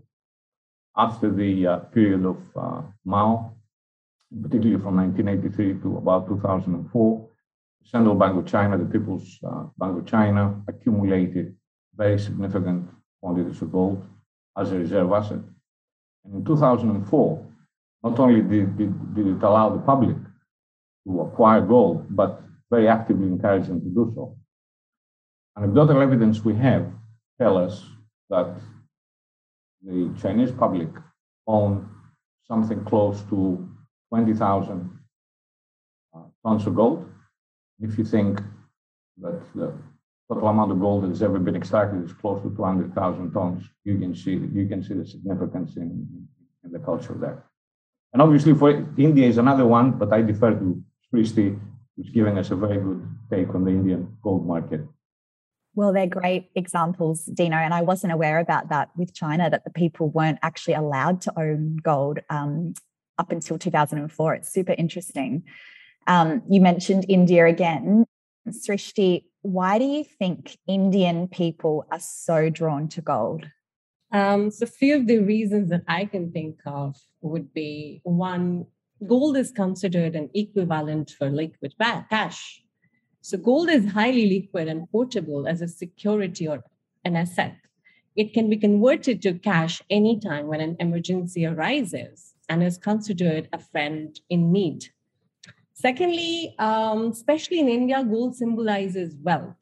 After 0.96 1.32
the 1.32 1.65
uh, 1.65 1.77
period 1.96 2.25
of 2.25 2.38
Mao, 3.03 3.55
particularly 4.41 4.81
from 4.81 4.97
1983 4.97 5.81
to 5.81 5.97
about 5.97 6.27
2004, 6.27 7.29
the 7.81 7.89
Central 7.89 8.15
Bank 8.15 8.37
of 8.37 8.45
China, 8.45 8.77
the 8.77 8.85
People's 8.85 9.39
uh, 9.45 9.65
Bank 9.77 9.97
of 9.97 10.05
China, 10.05 10.61
accumulated 10.67 11.55
very 11.95 12.17
significant 12.17 12.89
quantities 13.21 13.61
of 13.61 13.71
gold 13.71 14.03
as 14.57 14.71
a 14.71 14.77
reserve 14.79 15.11
asset. 15.11 15.39
And 16.25 16.35
in 16.35 16.45
2004, 16.45 17.45
not 18.03 18.19
only 18.19 18.41
did, 18.41 18.77
did, 18.77 19.15
did 19.15 19.27
it 19.27 19.43
allow 19.43 19.69
the 19.69 19.79
public 19.79 20.17
to 21.07 21.21
acquire 21.21 21.61
gold, 21.61 22.05
but 22.09 22.41
very 22.69 22.87
actively 22.87 23.27
encouraged 23.27 23.67
them 23.67 23.81
to 23.81 23.89
do 23.89 24.11
so. 24.15 24.35
Anecdotal 25.57 26.01
evidence 26.01 26.43
we 26.43 26.55
have 26.55 26.87
tell 27.39 27.57
us 27.57 27.83
that 28.29 28.55
the 29.83 30.13
Chinese 30.21 30.51
public 30.51 30.89
own 31.45 31.89
something 32.47 32.83
close 32.85 33.21
to 33.29 33.69
20,000 34.13 35.00
uh, 36.15 36.20
tons 36.46 36.67
of 36.67 36.75
gold. 36.75 37.10
If 37.79 37.98
you 37.98 38.05
think 38.05 38.39
that 39.17 39.41
the 39.55 39.74
total 40.32 40.50
amount 40.50 40.72
of 40.72 40.79
gold 40.79 41.03
that 41.03 41.08
has 41.08 41.24
ever 41.24 41.39
been 41.39 41.55
extracted 41.55 42.05
is 42.05 42.13
close 42.13 42.39
to 42.43 42.55
200,000 42.55 43.32
tons. 43.32 43.63
You 43.84 43.98
can 43.98 44.13
see 44.13 44.34
you 44.60 44.67
can 44.67 44.84
see 44.84 44.93
the 44.93 45.05
significance 45.05 45.77
in, 45.77 46.08
in 46.63 46.72
the 46.72 46.77
culture 46.77 47.15
there. 47.20 47.43
And 48.13 48.22
obviously, 48.22 48.53
for 48.53 48.70
India 48.98 49.27
is 49.27 49.39
another 49.39 49.65
one, 49.65 49.93
but 49.93 50.13
I 50.13 50.22
defer 50.22 50.51
to 50.51 50.84
Srishti, 51.12 51.60
who's 51.98 52.10
giving 52.10 52.38
us 52.38 52.51
a 52.51 52.55
very 52.55 52.77
good 52.77 53.01
take 53.32 53.50
on 53.55 53.65
the 53.65 53.72
Indian 53.72 54.15
gold 54.22 54.46
market. 54.46 54.82
Well, 55.74 55.91
they're 55.91 56.05
great 56.22 56.51
examples, 56.53 57.25
Dino. 57.25 57.58
And 57.58 57.74
I 57.74 57.82
wasn't 57.82 58.13
aware 58.13 58.38
about 58.38 58.70
that 58.70 58.89
with 58.96 59.15
China, 59.15 59.50
that 59.50 59.63
the 59.63 59.72
people 59.72 60.10
weren't 60.10 60.38
actually 60.43 60.75
allowed 60.75 61.20
to 61.22 61.34
own 61.36 61.77
gold 61.77 62.20
um, 62.29 62.75
up 63.17 63.32
until 63.32 63.58
2004. 63.58 64.36
It's 64.36 64.51
super 64.51 64.75
interesting. 64.77 65.43
Um, 66.08 66.41
you 66.50 66.62
mentioned 66.62 67.05
India 67.08 67.46
again. 67.46 68.05
Srishti, 68.50 69.24
why 69.41 69.79
do 69.79 69.86
you 69.86 70.03
think 70.03 70.58
Indian 70.67 71.27
people 71.27 71.86
are 71.91 72.00
so 72.00 72.50
drawn 72.50 72.88
to 72.89 73.01
gold? 73.01 73.46
Um, 74.12 74.51
so, 74.51 74.63
a 74.63 74.67
few 74.67 74.96
of 74.96 75.08
the 75.08 75.20
reasons 75.20 75.70
that 75.70 75.84
I 75.88 76.05
can 76.05 76.32
think 76.32 76.60
of 76.65 76.96
would 77.22 77.53
be 77.53 78.01
one, 78.03 78.67
gold 79.08 79.38
is 79.38 79.51
considered 79.51 80.15
an 80.15 80.29
equivalent 80.34 81.12
for 81.17 81.29
liquid 81.29 81.74
cash. 81.79 82.62
So, 83.22 83.38
gold 83.38 83.70
is 83.70 83.91
highly 83.91 84.27
liquid 84.29 84.67
and 84.67 84.89
portable 84.91 85.48
as 85.48 85.62
a 85.62 85.67
security 85.67 86.48
or 86.48 86.63
an 87.05 87.15
asset. 87.15 87.55
It 88.15 88.34
can 88.34 88.50
be 88.50 88.58
converted 88.58 89.22
to 89.24 89.34
cash 89.34 89.82
anytime 89.89 90.48
when 90.48 90.62
an 90.62 90.75
emergency 90.79 91.46
arises 91.46 92.32
and 92.53 92.63
is 92.63 92.77
considered 92.77 93.50
a 93.51 93.57
friend 93.57 94.19
in 94.29 94.51
need. 94.51 94.86
Secondly, 95.74 96.55
um, 96.60 97.07
especially 97.07 97.60
in 97.60 97.67
India, 97.67 98.03
gold 98.03 98.36
symbolizes 98.36 99.15
wealth. 99.24 99.62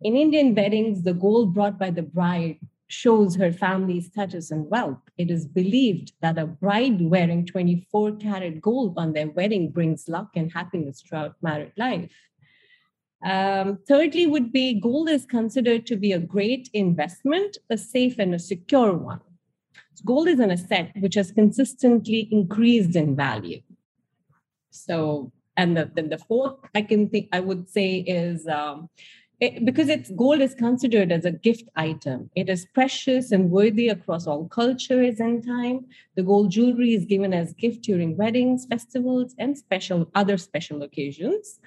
In 0.00 0.16
Indian 0.16 0.54
weddings, 0.54 1.02
the 1.02 1.12
gold 1.12 1.52
brought 1.54 1.78
by 1.78 1.90
the 1.90 2.02
bride 2.02 2.58
shows 2.88 3.36
her 3.36 3.52
family's 3.52 4.06
status 4.06 4.50
and 4.50 4.68
wealth. 4.70 5.02
It 5.18 5.30
is 5.30 5.46
believed 5.46 6.12
that 6.22 6.38
a 6.38 6.46
bride 6.46 7.02
wearing 7.02 7.44
24 7.44 8.12
karat 8.16 8.60
gold 8.62 8.94
on 8.96 9.12
their 9.12 9.28
wedding 9.28 9.70
brings 9.70 10.08
luck 10.08 10.30
and 10.34 10.50
happiness 10.50 11.02
throughout 11.02 11.36
married 11.42 11.72
life. 11.76 12.16
Um, 13.22 13.78
thirdly, 13.86 14.26
would 14.26 14.52
be 14.52 14.80
gold 14.80 15.08
is 15.10 15.26
considered 15.26 15.86
to 15.86 15.96
be 15.96 16.12
a 16.12 16.18
great 16.18 16.70
investment, 16.72 17.58
a 17.70 17.76
safe 17.76 18.18
and 18.18 18.34
a 18.34 18.38
secure 18.38 18.94
one. 18.94 19.20
So 19.94 20.04
gold 20.04 20.28
is 20.28 20.40
an 20.40 20.50
asset 20.50 20.92
which 20.98 21.14
has 21.14 21.32
consistently 21.32 22.28
increased 22.30 22.96
in 22.96 23.16
value. 23.16 23.60
So 24.70 25.32
and 25.56 25.76
the, 25.76 25.90
then 25.94 26.08
the 26.08 26.16
fourth 26.16 26.54
i 26.74 26.80
can 26.80 27.10
think 27.10 27.28
i 27.30 27.38
would 27.38 27.68
say 27.68 27.96
is 27.96 28.46
um, 28.48 28.88
it, 29.42 29.64
because 29.64 29.88
it's 29.88 30.10
gold 30.12 30.40
is 30.40 30.54
considered 30.54 31.10
as 31.10 31.24
a 31.24 31.32
gift 31.32 31.68
item. 31.74 32.30
It 32.36 32.48
is 32.48 32.64
precious 32.64 33.32
and 33.32 33.50
worthy 33.50 33.88
across 33.88 34.28
all 34.28 34.46
cultures 34.46 35.18
and 35.18 35.44
time. 35.44 35.86
The 36.14 36.22
gold 36.22 36.52
jewelry 36.52 36.94
is 36.94 37.04
given 37.04 37.34
as 37.34 37.52
gift 37.54 37.82
during 37.82 38.16
weddings 38.16 38.66
festivals 38.70 39.34
and 39.40 39.58
special 39.58 40.08
other 40.14 40.38
special 40.38 40.84
occasions. 40.84 41.58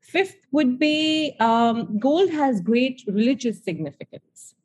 Fifth 0.00 0.48
would 0.50 0.80
be 0.80 1.36
um, 1.38 1.96
gold 2.00 2.30
has 2.30 2.60
great 2.60 3.04
religious 3.06 3.62
significance. 3.62 4.56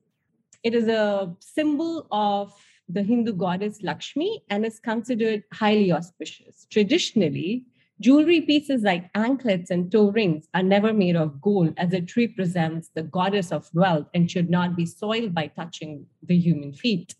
It 0.63 0.73
is 0.73 0.87
a 0.87 1.35
symbol 1.39 2.07
of 2.09 2.55
the 2.89 3.03
hindu 3.03 3.33
goddess 3.33 3.81
lakshmi 3.83 4.43
and 4.49 4.65
is 4.65 4.79
considered 4.79 5.43
highly 5.53 5.91
auspicious 5.91 6.65
traditionally 6.69 7.65
Jewelry 7.99 8.41
pieces 8.41 8.83
like 8.83 9.09
anklets 9.15 9.71
and 9.71 9.91
toe 9.91 10.11
rings 10.11 10.47
are 10.53 10.61
never 10.61 10.93
made 10.93 11.15
of 11.15 11.41
gold, 11.41 11.73
as 11.77 11.93
it 11.93 12.15
represents 12.15 12.89
the 12.93 13.01
goddess 13.01 13.51
of 13.51 13.69
wealth 13.73 14.05
and 14.13 14.29
should 14.29 14.51
not 14.51 14.75
be 14.75 14.85
soiled 14.85 15.33
by 15.33 15.47
touching 15.47 16.05
the 16.21 16.37
human 16.37 16.73
feet. 16.73 17.15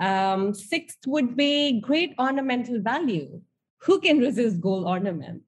Um, 0.00 0.54
sixth 0.54 1.06
would 1.06 1.36
be 1.36 1.80
great 1.82 2.14
ornamental 2.18 2.80
value. 2.80 3.42
Who 3.82 4.00
can 4.00 4.20
resist 4.20 4.60
gold 4.60 4.86
ornaments? 4.86 5.47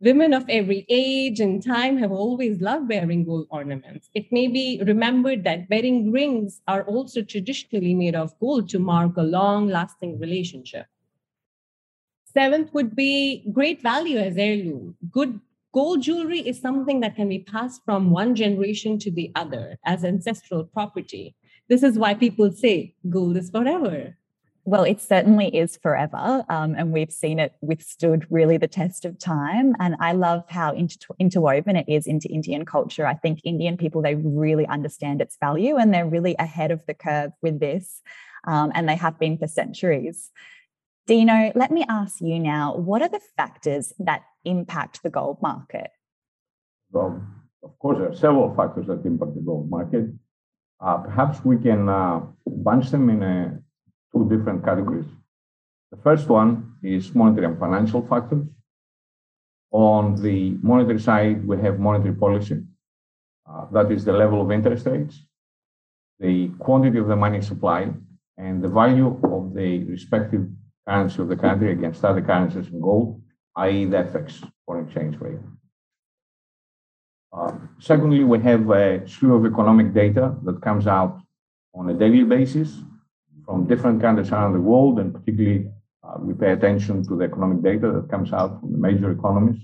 Women 0.00 0.32
of 0.32 0.44
every 0.48 0.86
age 0.88 1.40
and 1.40 1.60
time 1.60 1.98
have 1.98 2.12
always 2.12 2.60
loved 2.60 2.88
wearing 2.88 3.24
gold 3.24 3.48
ornaments. 3.50 4.08
It 4.14 4.30
may 4.30 4.46
be 4.46 4.80
remembered 4.86 5.42
that 5.42 5.68
wedding 5.68 6.12
rings 6.12 6.60
are 6.68 6.84
also 6.84 7.22
traditionally 7.22 7.94
made 7.94 8.14
of 8.14 8.38
gold 8.38 8.68
to 8.68 8.78
mark 8.78 9.16
a 9.16 9.22
long 9.22 9.66
lasting 9.66 10.20
relationship. 10.20 10.86
Seventh 12.32 12.72
would 12.74 12.94
be 12.94 13.50
great 13.52 13.82
value 13.82 14.18
as 14.18 14.36
heirloom. 14.36 14.94
Good 15.10 15.40
gold 15.72 16.02
jewelry 16.02 16.40
is 16.40 16.60
something 16.60 17.00
that 17.00 17.16
can 17.16 17.28
be 17.28 17.40
passed 17.40 17.82
from 17.84 18.10
one 18.10 18.36
generation 18.36 19.00
to 19.00 19.10
the 19.10 19.32
other 19.34 19.78
as 19.84 20.04
ancestral 20.04 20.62
property. 20.62 21.34
This 21.68 21.82
is 21.82 21.98
why 21.98 22.14
people 22.14 22.52
say 22.52 22.94
gold 23.08 23.36
is 23.36 23.50
forever. 23.50 24.17
Well, 24.68 24.84
it 24.84 25.00
certainly 25.00 25.48
is 25.56 25.78
forever. 25.78 26.44
Um, 26.50 26.74
and 26.76 26.92
we've 26.92 27.10
seen 27.10 27.38
it 27.38 27.54
withstood 27.62 28.26
really 28.28 28.58
the 28.58 28.68
test 28.68 29.06
of 29.06 29.18
time. 29.18 29.74
And 29.80 29.96
I 29.98 30.12
love 30.12 30.44
how 30.46 30.74
inter- 30.74 31.14
interwoven 31.18 31.74
it 31.74 31.86
is 31.88 32.06
into 32.06 32.28
Indian 32.28 32.66
culture. 32.66 33.06
I 33.06 33.14
think 33.14 33.40
Indian 33.44 33.78
people, 33.78 34.02
they 34.02 34.14
really 34.14 34.66
understand 34.66 35.22
its 35.22 35.38
value 35.40 35.78
and 35.78 35.94
they're 35.94 36.06
really 36.06 36.36
ahead 36.38 36.70
of 36.70 36.84
the 36.86 36.92
curve 36.92 37.32
with 37.40 37.60
this. 37.60 38.02
Um, 38.46 38.70
and 38.74 38.86
they 38.86 38.96
have 38.96 39.18
been 39.18 39.38
for 39.38 39.46
centuries. 39.46 40.28
Dino, 41.06 41.50
let 41.54 41.70
me 41.70 41.86
ask 41.88 42.20
you 42.20 42.38
now 42.38 42.76
what 42.76 43.00
are 43.00 43.08
the 43.08 43.22
factors 43.38 43.94
that 43.98 44.20
impact 44.44 45.02
the 45.02 45.08
gold 45.08 45.38
market? 45.40 45.92
Well, 46.90 47.22
of 47.62 47.78
course, 47.78 47.96
there 47.96 48.10
are 48.10 48.14
several 48.14 48.54
factors 48.54 48.86
that 48.88 49.06
impact 49.06 49.34
the 49.34 49.40
gold 49.40 49.70
market. 49.70 50.10
Uh, 50.78 50.98
perhaps 50.98 51.42
we 51.42 51.56
can 51.56 51.88
uh, 51.88 52.20
bunch 52.46 52.90
them 52.90 53.08
in 53.08 53.22
uh, 53.22 53.56
two 54.12 54.28
different 54.28 54.64
categories. 54.64 55.06
The 55.90 55.98
first 55.98 56.28
one 56.28 56.74
is 56.82 57.14
monetary 57.14 57.46
and 57.46 57.58
financial 57.58 58.06
factors. 58.06 58.46
On 59.70 60.20
the 60.22 60.56
monetary 60.62 61.00
side, 61.00 61.46
we 61.46 61.58
have 61.58 61.78
monetary 61.78 62.14
policy. 62.14 62.62
Uh, 63.48 63.66
that 63.72 63.90
is 63.90 64.04
the 64.04 64.12
level 64.12 64.42
of 64.42 64.50
interest 64.50 64.86
rates, 64.86 65.22
the 66.20 66.48
quantity 66.58 66.98
of 66.98 67.08
the 67.08 67.16
money 67.16 67.40
supply, 67.40 67.90
and 68.36 68.62
the 68.62 68.68
value 68.68 69.18
of 69.24 69.54
the 69.54 69.84
respective 69.84 70.46
currency 70.86 71.22
of 71.22 71.28
the 71.28 71.36
country 71.36 71.72
against 71.72 72.04
other 72.04 72.20
currencies 72.22 72.68
in 72.68 72.80
gold, 72.80 73.20
i.e., 73.56 73.84
the 73.86 73.96
FX 73.96 74.48
foreign 74.64 74.84
exchange 74.84 75.16
rate. 75.20 75.38
Uh, 77.32 77.52
secondly, 77.78 78.24
we 78.24 78.38
have 78.40 78.68
a 78.70 79.06
slew 79.08 79.34
of 79.34 79.44
economic 79.50 79.92
data 79.92 80.34
that 80.44 80.62
comes 80.62 80.86
out 80.86 81.20
on 81.74 81.90
a 81.90 81.94
daily 81.94 82.24
basis 82.24 82.82
from 83.48 83.66
different 83.66 84.02
countries 84.02 84.30
around 84.30 84.52
the 84.52 84.60
world, 84.60 85.00
and 85.00 85.14
particularly 85.14 85.70
uh, 86.06 86.16
we 86.20 86.34
pay 86.34 86.52
attention 86.52 87.02
to 87.02 87.16
the 87.16 87.24
economic 87.24 87.62
data 87.62 87.90
that 87.90 88.10
comes 88.10 88.30
out 88.30 88.60
from 88.60 88.72
the 88.72 88.78
major 88.78 89.10
economies. 89.10 89.62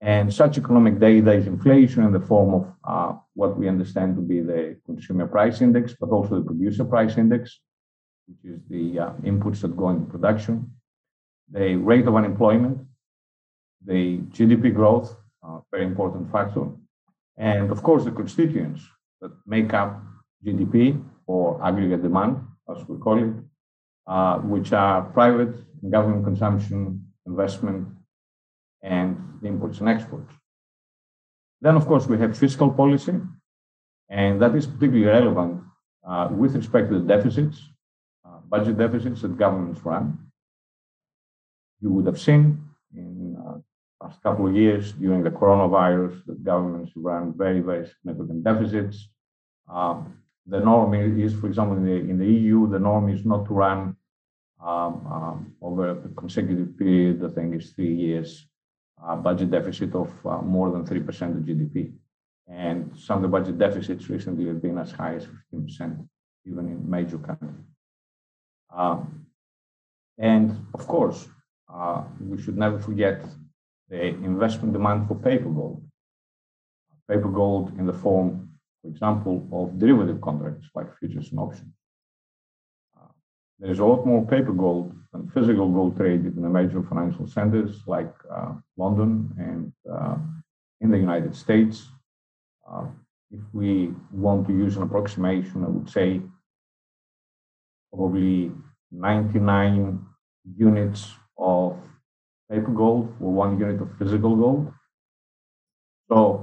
And 0.00 0.32
such 0.32 0.56
economic 0.56 1.00
data 1.00 1.32
is 1.32 1.48
inflation 1.48 2.04
in 2.04 2.12
the 2.12 2.20
form 2.20 2.54
of 2.54 2.72
uh, 2.84 3.18
what 3.34 3.58
we 3.58 3.68
understand 3.68 4.14
to 4.14 4.22
be 4.22 4.40
the 4.40 4.76
consumer 4.86 5.26
price 5.26 5.60
index, 5.60 5.96
but 5.98 6.10
also 6.10 6.36
the 6.36 6.44
producer 6.44 6.84
price 6.84 7.18
index, 7.18 7.58
which 8.28 8.52
is 8.52 8.60
the 8.70 9.00
uh, 9.00 9.10
inputs 9.24 9.62
that 9.62 9.76
go 9.76 9.88
into 9.90 10.06
production, 10.06 10.70
the 11.50 11.74
rate 11.74 12.06
of 12.06 12.14
unemployment, 12.14 12.78
the 13.84 14.18
GDP 14.30 14.72
growth, 14.72 15.16
uh, 15.44 15.58
very 15.72 15.86
important 15.86 16.30
factor, 16.30 16.68
and 17.36 17.72
of 17.72 17.82
course 17.82 18.04
the 18.04 18.12
constituents 18.12 18.86
that 19.20 19.32
make 19.44 19.74
up 19.74 20.00
GDP 20.46 21.02
or 21.26 21.60
aggregate 21.64 22.02
demand, 22.02 22.38
as 22.70 22.86
we 22.88 22.98
call 22.98 23.18
it, 23.22 23.34
uh, 24.06 24.38
which 24.38 24.72
are 24.72 25.02
private 25.02 25.54
and 25.82 25.92
government 25.92 26.24
consumption, 26.24 27.06
investment, 27.26 27.88
and 28.82 29.16
imports 29.44 29.80
and 29.80 29.88
exports. 29.88 30.32
Then, 31.60 31.76
of 31.76 31.86
course, 31.86 32.06
we 32.06 32.18
have 32.18 32.36
fiscal 32.36 32.70
policy, 32.70 33.14
and 34.08 34.42
that 34.42 34.54
is 34.54 34.66
particularly 34.66 35.04
relevant 35.04 35.62
uh, 36.06 36.28
with 36.30 36.56
respect 36.56 36.90
to 36.90 36.98
the 36.98 37.06
deficits, 37.06 37.62
uh, 38.24 38.38
budget 38.48 38.78
deficits 38.78 39.22
that 39.22 39.38
governments 39.38 39.80
run. 39.84 40.18
You 41.80 41.90
would 41.90 42.06
have 42.06 42.20
seen 42.20 42.60
in 42.94 43.36
uh, 43.38 43.58
last 44.02 44.20
couple 44.22 44.48
of 44.48 44.56
years 44.56 44.92
during 44.92 45.22
the 45.22 45.30
coronavirus 45.30 46.24
that 46.26 46.42
governments 46.44 46.92
run 46.96 47.34
very, 47.36 47.60
very 47.60 47.86
significant 47.86 48.42
deficits. 48.44 49.08
Um, 49.72 50.18
the 50.46 50.60
norm 50.60 50.94
is, 50.94 51.34
for 51.34 51.46
example, 51.46 51.76
in 51.76 51.84
the, 51.84 51.92
in 51.92 52.18
the 52.18 52.26
EU, 52.26 52.68
the 52.68 52.78
norm 52.78 53.08
is 53.08 53.24
not 53.24 53.46
to 53.46 53.54
run 53.54 53.96
um, 54.60 55.06
um, 55.06 55.54
over 55.60 55.90
a 55.90 56.08
consecutive 56.10 56.76
period, 56.78 57.24
I 57.24 57.28
think 57.28 57.54
it's 57.54 57.70
three 57.70 57.94
years, 57.94 58.46
uh, 59.04 59.16
budget 59.16 59.50
deficit 59.50 59.94
of 59.94 60.10
uh, 60.26 60.40
more 60.40 60.70
than 60.70 60.84
3% 60.84 61.08
of 61.36 61.44
GDP. 61.44 61.92
And 62.48 62.92
some 62.96 63.16
of 63.16 63.22
the 63.22 63.28
budget 63.28 63.58
deficits 63.58 64.08
recently 64.08 64.46
have 64.46 64.60
been 64.60 64.78
as 64.78 64.92
high 64.92 65.14
as 65.14 65.26
15%, 65.52 66.06
even 66.44 66.68
in 66.68 66.88
major 66.88 67.18
countries. 67.18 67.66
Um, 68.74 69.26
and 70.18 70.66
of 70.74 70.86
course, 70.86 71.28
uh, 71.72 72.04
we 72.20 72.40
should 72.40 72.56
never 72.56 72.78
forget 72.78 73.24
the 73.88 74.06
investment 74.06 74.72
demand 74.72 75.08
for 75.08 75.14
paper 75.14 75.48
gold. 75.48 75.82
Paper 77.08 77.28
gold 77.28 77.78
in 77.78 77.86
the 77.86 77.92
form 77.92 78.41
for 78.82 78.88
example, 78.88 79.46
of 79.52 79.78
derivative 79.78 80.20
contracts 80.20 80.68
like 80.74 80.96
futures 80.98 81.30
and 81.30 81.38
options. 81.38 81.72
Uh, 82.96 83.06
there's 83.60 83.78
a 83.78 83.84
lot 83.84 84.04
more 84.04 84.26
paper 84.26 84.52
gold 84.52 84.92
than 85.12 85.28
physical 85.30 85.68
gold 85.70 85.96
traded 85.96 86.36
in 86.36 86.42
the 86.42 86.48
major 86.48 86.82
financial 86.82 87.26
centers 87.26 87.82
like 87.86 88.12
uh, 88.30 88.52
London 88.76 89.30
and 89.38 89.72
uh, 89.90 90.16
in 90.80 90.90
the 90.90 90.98
United 90.98 91.34
States. 91.34 91.88
Uh, 92.68 92.86
if 93.30 93.40
we 93.52 93.92
want 94.10 94.46
to 94.46 94.52
use 94.52 94.76
an 94.76 94.82
approximation, 94.82 95.64
I 95.64 95.68
would 95.68 95.88
say 95.88 96.20
probably 97.92 98.50
99 98.90 100.04
units 100.56 101.12
of 101.38 101.78
paper 102.50 102.70
gold 102.70 103.14
for 103.18 103.32
one 103.32 103.58
unit 103.58 103.80
of 103.80 103.96
physical 103.96 104.36
gold. 104.36 104.72
So 106.08 106.41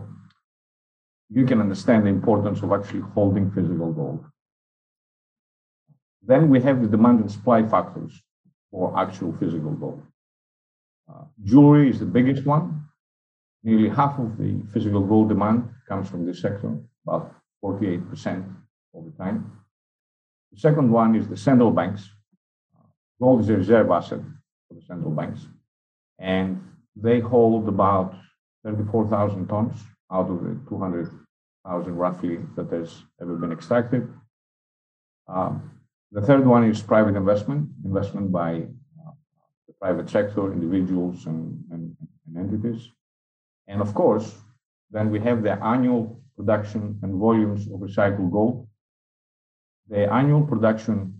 you 1.29 1.45
can 1.45 1.62
understand 1.62 2.05
the 2.05 2.09
importance 2.09 2.62
of 2.63 2.71
actually 2.71 3.01
holding 3.13 3.51
physical 3.51 3.91
gold. 3.91 4.25
Then 6.23 6.49
we 6.49 6.62
have 6.62 6.82
the 6.82 6.88
demand 6.88 7.21
and 7.21 7.32
supply 7.32 7.65
factors 7.67 8.21
for 8.71 8.97
actual 8.97 9.34
physical 9.34 9.71
gold. 9.71 10.01
Uh, 11.10 11.23
jewelry 11.43 11.89
is 11.89 11.99
the 11.99 12.06
biggest 12.06 12.45
one. 12.45 12.84
Nearly 13.63 13.89
half 13.89 14.19
of 14.19 14.38
the 14.38 14.62
physical 14.73 15.01
gold 15.01 15.30
demand 15.30 15.69
comes 15.88 16.10
from 16.10 16.25
this 16.25 16.41
sector, 16.41 16.77
about 17.06 17.36
48% 17.63 18.45
of 18.95 19.06
the 19.06 19.12
time. 19.12 19.51
The 20.51 20.60
second 20.60 20.91
one 20.91 21.15
is 21.15 21.27
the 21.27 21.38
central 21.38 21.71
banks. 21.71 22.10
Uh, 22.75 22.86
gold 23.19 23.41
is 23.41 23.49
a 23.49 23.58
reserve 23.58 23.89
asset 23.91 24.21
for 24.67 24.73
the 24.73 24.82
central 24.82 25.12
banks, 25.12 25.47
and 26.19 26.62
they 26.95 27.19
hold 27.19 27.67
about 27.67 28.15
34,000 28.63 29.47
tons 29.47 29.75
out 30.12 30.30
of 30.30 30.43
the 30.43 30.60
200,000 30.69 31.95
roughly 31.95 32.39
that 32.56 32.72
has 32.72 33.04
ever 33.22 33.36
been 33.36 33.52
extracted. 33.52 34.08
Um, 35.28 35.72
the 36.12 36.22
third 36.22 36.45
one 36.45 36.63
is 36.63 36.82
private 36.82 37.15
investment, 37.15 37.69
investment 37.86 38.32
by 38.32 38.54
uh, 38.56 39.12
the 39.67 39.74
private 39.80 40.10
sector, 40.10 40.52
individuals 40.52 41.28
and, 41.28 41.63
and, 41.72 41.95
and 42.28 42.38
entities. 42.38 42.89
And 43.67 43.82
of 43.82 43.93
course, 43.93 44.36
then 44.89 45.12
we 45.12 45.19
have 45.19 45.43
the 45.43 45.63
annual 45.63 46.19
production 46.36 46.98
and 47.04 47.19
volumes 47.19 47.67
of 47.67 47.80
recycled 47.80 48.32
gold. 48.32 48.67
The 49.89 50.12
annual 50.12 50.41
production 50.41 51.13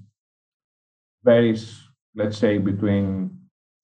varies, 1.24 1.80
let's 2.16 2.38
say, 2.38 2.58
between 2.58 3.38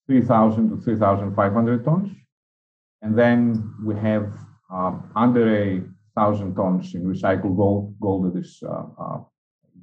3,000 0.08 0.70
to 0.70 0.78
3,500 0.78 1.84
tons. 1.84 2.12
And 3.02 3.18
then 3.18 3.74
we 3.84 3.96
have 3.96 4.34
um, 4.72 5.12
under 5.16 5.56
a 5.56 5.82
thousand 6.16 6.56
tons 6.56 6.96
in 6.96 7.04
recycled 7.04 7.56
gold, 7.56 7.96
gold 8.00 8.34
that 8.34 8.40
is 8.40 8.64
uh, 8.66 8.86
uh, 9.00 9.20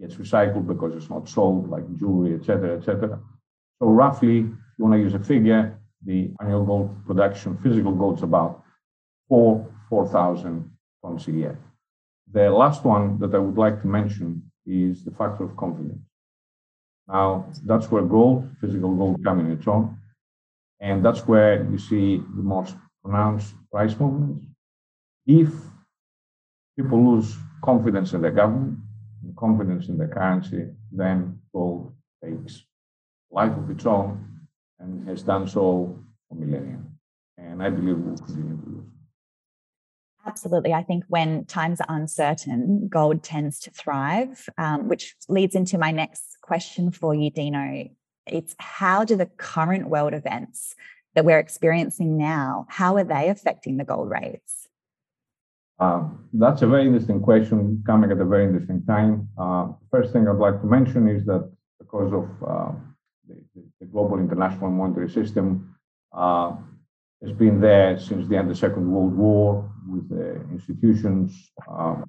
gets 0.01 0.16
recycled 0.16 0.66
because 0.66 0.95
it's 0.95 1.11
not 1.11 1.29
sold 1.29 1.68
like 1.68 1.85
jewelry, 1.97 2.35
etc., 2.35 2.77
etc. 2.77 3.21
So 3.79 3.87
roughly, 3.87 4.38
if 4.38 4.79
you 4.79 4.85
want 4.85 4.95
to 4.95 5.01
use 5.01 5.14
a 5.14 5.18
figure, 5.18 5.79
the 6.05 6.33
annual 6.40 6.64
gold 6.64 7.07
production, 7.07 7.59
physical 7.59 7.92
gold, 7.92 8.18
is 8.18 8.23
about 8.23 8.62
four 9.29 9.66
four 9.88 10.09
thousand 10.09 10.71
tons 11.05 11.29
a 11.29 11.33
year. 11.33 11.59
The 12.33 12.51
last 12.51 12.85
one 12.85 13.18
that 13.18 13.35
I 13.35 13.38
would 13.38 13.59
like 13.59 13.83
to 13.83 13.87
mention 13.87 14.51
is 14.66 15.05
the 15.05 15.11
factor 15.11 15.45
of 15.45 15.57
confidence. 15.57 16.01
Now, 17.09 17.47
that's 17.64 17.90
where 17.90 18.03
gold, 18.03 18.49
physical 18.61 18.95
gold, 18.95 19.23
come 19.23 19.40
in 19.40 19.51
its 19.51 19.68
own, 19.68 19.99
and 20.81 21.05
that's 21.05 21.27
where 21.27 21.62
you 21.71 21.79
see 21.79 22.16
the 22.16 22.42
most 22.42 22.75
pronounced 23.05 23.55
price 23.71 23.99
movements 23.99 24.47
if 25.27 25.49
people 26.77 27.15
lose 27.15 27.37
confidence 27.63 28.13
in 28.13 28.23
the 28.23 28.31
government, 28.31 28.79
confidence 29.37 29.89
in 29.89 29.99
the 29.99 30.07
currency, 30.07 30.69
then 30.91 31.39
gold 31.53 31.95
takes 32.25 32.65
life 33.31 33.57
of 33.57 33.71
its 33.71 33.87
own 33.87 34.29
and 34.79 35.09
has 35.09 35.23
done 35.23 35.47
so 35.47 35.99
for 36.29 36.35
millennia. 36.35 36.79
And 37.39 37.63
I 37.63 37.71
believe 37.71 37.99
we'll 37.99 38.17
continue 38.17 38.57
to 38.57 38.69
lose. 38.69 38.85
Absolutely. 40.25 40.73
I 40.73 40.83
think 40.83 41.05
when 41.09 41.45
times 41.47 41.81
are 41.81 41.97
uncertain, 41.97 42.89
gold 42.89 43.25
tends 43.25 43.59
to 43.61 43.71
thrive, 43.71 44.49
um, 44.57 44.89
which 44.89 45.17
leads 45.29 45.55
into 45.55 45.79
my 45.79 45.91
next 45.91 46.37
question 46.43 46.93
for 46.93 47.15
you, 47.15 47.31
Dino. 47.31 47.89
It's 48.27 48.55
how 48.59 49.05
do 49.05 49.17
the 49.17 49.27
current 49.27 49.89
world 49.89 50.15
events 50.15 50.77
that 51.15 51.25
we're 51.25 51.39
experiencing 51.39 52.17
now, 52.17 52.67
how 52.69 52.97
are 52.97 53.05
they 53.05 53.29
affecting 53.29 53.77
the 53.77 53.85
gold 53.85 54.11
rates? 54.11 54.62
Uh, 55.83 56.05
that's 56.35 56.62
a 56.62 56.66
very 56.66 56.87
interesting 56.87 57.21
question 57.21 57.83
coming 57.85 58.12
at 58.12 58.21
a 58.21 58.25
very 58.25 58.45
interesting 58.45 58.81
time. 58.87 59.29
Uh, 59.37 59.66
first 59.90 60.12
thing 60.12 60.29
I'd 60.29 60.37
like 60.37 60.61
to 60.61 60.66
mention 60.66 61.09
is 61.09 61.25
that 61.25 61.51
because 61.81 62.12
of 62.12 62.27
uh, 62.47 62.73
the, 63.27 63.37
the, 63.81 63.87
global 63.87 64.18
international 64.21 64.71
monetary 64.71 65.11
system 65.11 65.75
uh, 66.16 66.53
has 67.21 67.33
been 67.33 67.61
there 67.61 67.99
since 67.99 68.29
the 68.29 68.37
end 68.37 68.49
of 68.49 68.55
the 68.55 68.61
Second 68.61 68.92
World 68.92 69.16
War 69.16 69.68
with 69.88 70.09
the 70.09 70.40
institutions, 70.53 71.51
um, 71.68 72.05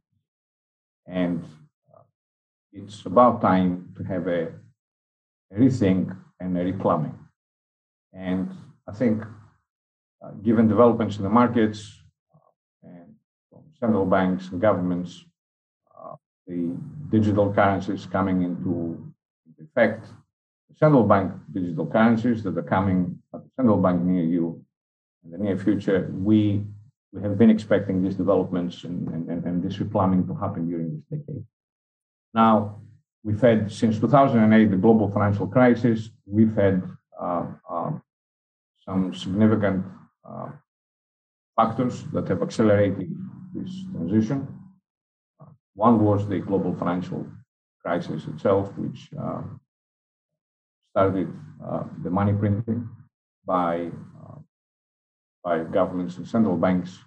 and 1.07 1.43
uh, 1.91 2.03
it's 2.71 3.03
about 3.07 3.41
time 3.41 3.91
to 3.97 4.03
have 4.03 4.27
a, 4.27 4.41
a 5.51 5.55
rethink 5.57 6.15
and 6.39 6.55
a 6.55 6.63
replumbing. 6.71 7.17
And 8.13 8.51
I 8.87 8.93
think, 8.93 9.23
uh, 10.23 10.31
given 10.43 10.67
developments 10.67 11.17
in 11.17 11.23
the 11.23 11.29
markets, 11.41 12.02
central 13.83 14.05
banks 14.05 14.47
and 14.49 14.61
governments, 14.61 15.25
uh, 15.99 16.15
the 16.47 16.59
digital 17.09 17.53
currencies 17.53 18.05
coming 18.05 18.37
into 18.43 18.73
effect, 19.59 20.07
central 20.79 21.03
bank 21.03 21.33
digital 21.51 21.85
currencies 21.85 22.43
that 22.43 22.57
are 22.57 22.69
coming 22.75 23.19
at 23.33 23.43
the 23.43 23.49
central 23.57 23.79
bank 23.85 24.01
near 24.01 24.23
you 24.23 24.63
in 25.23 25.31
the 25.31 25.37
near 25.37 25.57
future, 25.57 25.99
we 26.29 26.63
we 27.11 27.21
have 27.21 27.37
been 27.37 27.51
expecting 27.57 28.01
these 28.01 28.15
developments 28.15 28.85
and, 28.85 29.07
and, 29.13 29.45
and 29.45 29.61
this 29.63 29.77
replumbing 29.77 30.25
to 30.27 30.33
happen 30.33 30.67
during 30.67 30.87
this 30.95 31.05
decade. 31.11 31.43
Now, 32.33 32.81
we've 33.23 33.39
had 33.39 33.71
since 33.71 33.99
2008 33.99 34.71
the 34.71 34.77
global 34.77 35.11
financial 35.11 35.45
crisis. 35.45 36.09
We've 36.25 36.55
had 36.55 36.81
uh, 37.21 37.45
uh, 37.69 37.91
some 38.85 39.13
significant 39.13 39.85
uh, 40.27 40.49
factors 41.55 42.03
that 42.13 42.27
have 42.29 42.41
accelerated 42.41 43.15
transition. 43.91 44.47
One 45.75 45.99
was 46.03 46.27
the 46.27 46.39
global 46.39 46.75
financial 46.75 47.25
crisis 47.81 48.25
itself, 48.27 48.71
which 48.77 49.09
uh, 49.19 49.41
started 50.91 51.27
uh, 51.65 51.83
the 52.03 52.09
money 52.09 52.33
printing 52.33 52.87
by 53.45 53.89
uh, 54.21 54.37
by 55.43 55.63
governments 55.63 56.17
and 56.17 56.27
central 56.27 56.57
banks 56.57 56.99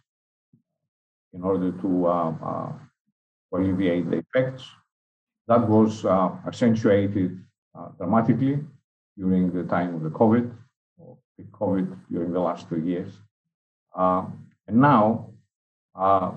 in 1.32 1.42
order 1.42 1.70
to 1.70 2.06
uh, 2.06 2.34
uh, 2.44 2.72
alleviate 3.52 4.10
the 4.10 4.18
effects. 4.24 4.64
That 5.48 5.68
was 5.68 6.04
uh, 6.04 6.30
accentuated 6.46 7.40
dramatically 7.98 8.58
during 9.16 9.52
the 9.52 9.62
time 9.64 9.94
of 9.94 10.02
the 10.02 10.10
COVID, 10.10 10.50
or 10.98 11.18
the 11.38 11.44
COVID 11.44 11.96
during 12.10 12.32
the 12.32 12.40
last 12.40 12.68
two 12.68 12.80
years. 12.80 13.12
and 13.94 14.80
now 14.92 15.30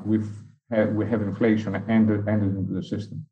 we've 0.05 0.29
had, 0.71 0.95
we 0.95 1.09
have 1.09 1.21
inflation 1.21 1.75
entered, 1.75 2.27
entered 2.27 2.57
into 2.57 2.73
the 2.73 2.83
system. 2.83 3.25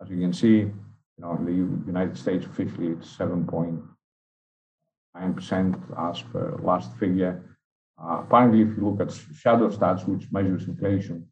As 0.00 0.08
you 0.10 0.20
can 0.20 0.32
see, 0.32 0.70
you 1.18 1.18
know, 1.18 1.36
the 1.44 1.52
United 1.52 2.16
States 2.16 2.46
officially 2.46 2.88
it's 2.88 3.16
7.9% 3.16 6.10
as 6.10 6.22
per 6.22 6.56
last 6.62 6.96
figure. 6.96 7.56
Uh, 8.00 8.22
apparently, 8.24 8.62
if 8.62 8.68
you 8.76 8.88
look 8.88 9.00
at 9.00 9.12
shadow 9.34 9.68
stats, 9.68 10.06
which 10.06 10.30
measures 10.30 10.68
inflation, 10.68 11.26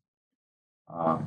uh, 0.92 1.18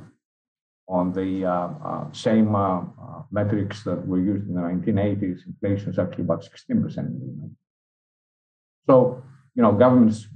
on 0.89 1.13
the 1.13 1.45
uh, 1.45 1.69
uh 1.85 2.11
same 2.11 2.53
uh, 2.55 2.79
uh, 2.79 3.21
metrics 3.31 3.83
that 3.83 4.05
were 4.07 4.19
used 4.19 4.49
in 4.49 4.55
the 4.55 4.61
1980s, 4.61 5.45
inflation 5.45 5.91
is 5.91 5.99
actually 5.99 6.23
about 6.23 6.43
16%. 6.43 7.51
So, 8.87 9.23
you 9.53 9.61
know, 9.61 9.73
governments 9.73 10.27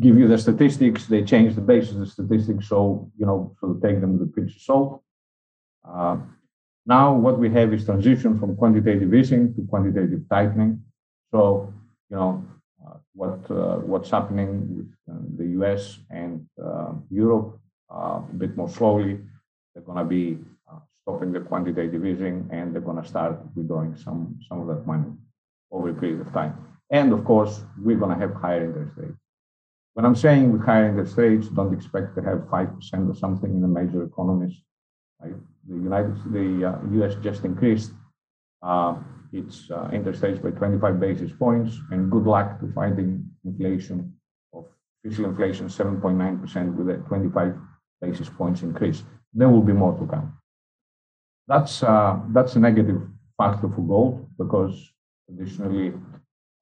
give 0.00 0.18
you 0.18 0.26
the 0.28 0.38
statistics, 0.38 1.06
they 1.06 1.22
change 1.22 1.54
the 1.54 1.60
basis 1.60 1.92
of 1.92 2.00
the 2.00 2.06
statistics, 2.06 2.68
so, 2.68 3.10
you 3.16 3.26
know, 3.26 3.54
so 3.60 3.74
take 3.82 4.00
them 4.00 4.18
with 4.18 4.28
a 4.28 4.32
pinch 4.32 4.56
of 4.56 4.62
salt. 4.62 5.02
now, 6.86 7.14
what 7.14 7.38
we 7.38 7.48
have 7.50 7.72
is 7.72 7.84
transition 7.84 8.38
from 8.38 8.56
quantitative 8.56 9.12
easing 9.14 9.54
to 9.54 9.62
quantitative 9.62 10.22
tightening. 10.28 10.82
So, 11.32 11.72
you 12.10 12.16
know, 12.16 12.44
what 13.14 13.48
uh, 13.50 13.76
what's 13.90 14.10
happening 14.10 14.50
with 14.76 14.90
uh, 15.10 15.20
the 15.38 15.46
US 15.58 15.98
and 16.10 16.46
uh, 16.62 16.92
Europe 17.10 17.58
a 17.90 18.20
bit 18.36 18.56
more 18.56 18.68
slowly. 18.68 19.20
They're 19.72 19.84
going 19.84 19.98
to 19.98 20.04
be 20.04 20.38
stopping 21.02 21.32
the 21.32 21.40
quantitative 21.40 22.04
easing 22.04 22.48
and 22.50 22.72
they're 22.72 22.80
going 22.80 23.00
to 23.00 23.08
start 23.08 23.38
withdrawing 23.54 23.96
some, 23.96 24.38
some 24.48 24.60
of 24.60 24.66
that 24.68 24.86
money 24.86 25.12
over 25.70 25.90
a 25.90 25.94
period 25.94 26.20
of 26.20 26.32
time. 26.32 26.56
And 26.90 27.12
of 27.12 27.24
course, 27.24 27.60
we're 27.78 27.98
going 27.98 28.18
to 28.18 28.20
have 28.20 28.34
higher 28.34 28.64
interest 28.64 28.92
rates. 28.96 29.23
When 29.94 30.04
I'm 30.04 30.16
saying 30.16 30.52
with 30.52 30.62
higher 30.64 30.88
interest 30.88 31.16
rates, 31.16 31.48
don't 31.48 31.72
expect 31.72 32.16
to 32.16 32.22
have 32.22 32.38
5% 32.50 33.10
or 33.10 33.14
something 33.14 33.50
in 33.50 33.60
the 33.60 33.68
major 33.68 34.02
economies. 34.02 34.60
Right? 35.20 35.34
The 35.68 35.74
United, 35.74 36.16
the 36.32 36.48
uh, 36.68 37.04
US 37.04 37.14
just 37.22 37.44
increased 37.44 37.92
uh, 38.62 38.96
its 39.32 39.70
uh, 39.70 39.88
interest 39.92 40.22
rates 40.22 40.40
by 40.40 40.50
25 40.50 40.98
basis 40.98 41.32
points, 41.32 41.78
and 41.90 42.10
good 42.10 42.24
luck 42.24 42.60
to 42.60 42.72
finding 42.72 43.24
inflation 43.44 44.12
of 44.52 44.64
official 45.04 45.26
inflation 45.26 45.68
7.9% 45.68 46.74
with 46.74 46.90
a 46.90 46.96
25 47.08 47.54
basis 48.00 48.28
points 48.28 48.62
increase. 48.62 49.04
There 49.32 49.48
will 49.48 49.62
be 49.62 49.72
more 49.72 49.96
to 49.98 50.06
come. 50.06 50.36
That's 51.46 51.82
uh, 51.82 52.20
that's 52.28 52.56
a 52.56 52.60
negative 52.60 53.02
factor 53.36 53.68
for 53.68 53.82
gold 53.82 54.26
because 54.38 54.74
traditionally 55.26 55.92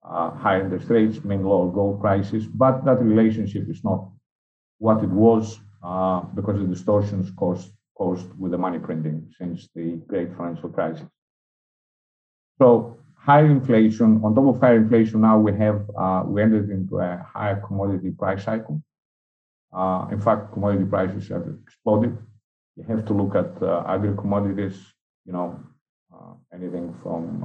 uh, 0.05 0.31
higher 0.31 0.63
interest 0.65 0.89
rates 0.91 1.25
mean 1.25 1.45
lower 1.45 1.71
gold 1.73 2.01
prices, 2.01 2.47
but 2.47 2.85
that 2.85 3.01
relationship 3.03 3.69
is 3.69 3.83
not 3.85 4.09
what 4.79 5.03
it 5.03 5.11
was 5.11 5.61
uh, 5.83 6.21
because 6.35 6.61
of 6.61 6.69
distortions 6.69 7.31
caused 7.37 7.73
caused 7.97 8.27
with 8.39 8.51
the 8.53 8.59
money 8.59 8.79
printing 8.79 9.31
since 9.39 9.69
the 9.75 9.97
great 10.09 10.35
financial 10.37 10.69
crisis. 10.69 11.07
So 12.61 12.97
higher 13.17 13.47
inflation, 13.47 14.21
on 14.25 14.35
top 14.35 14.55
of 14.55 14.61
higher 14.61 14.77
inflation, 14.77 15.21
now 15.21 15.39
we 15.39 15.53
have 15.57 15.89
uh, 15.99 16.23
we 16.27 16.43
entered 16.43 16.71
into 16.71 16.99
a 16.99 17.25
higher 17.35 17.61
commodity 17.67 18.11
price 18.11 18.45
cycle. 18.45 18.83
Uh, 19.73 20.09
in 20.11 20.21
fact, 20.21 20.53
commodity 20.53 20.85
prices 20.85 21.29
have 21.29 21.47
exploded. 21.63 22.17
You 22.77 22.85
have 22.85 23.05
to 23.07 23.13
look 23.15 23.35
at 23.35 23.63
uh, 23.63 23.85
agri 23.87 24.15
commodities, 24.17 24.77
you 25.27 25.33
know, 25.33 25.61
uh, 26.13 26.35
anything 26.53 26.95
from 27.03 27.45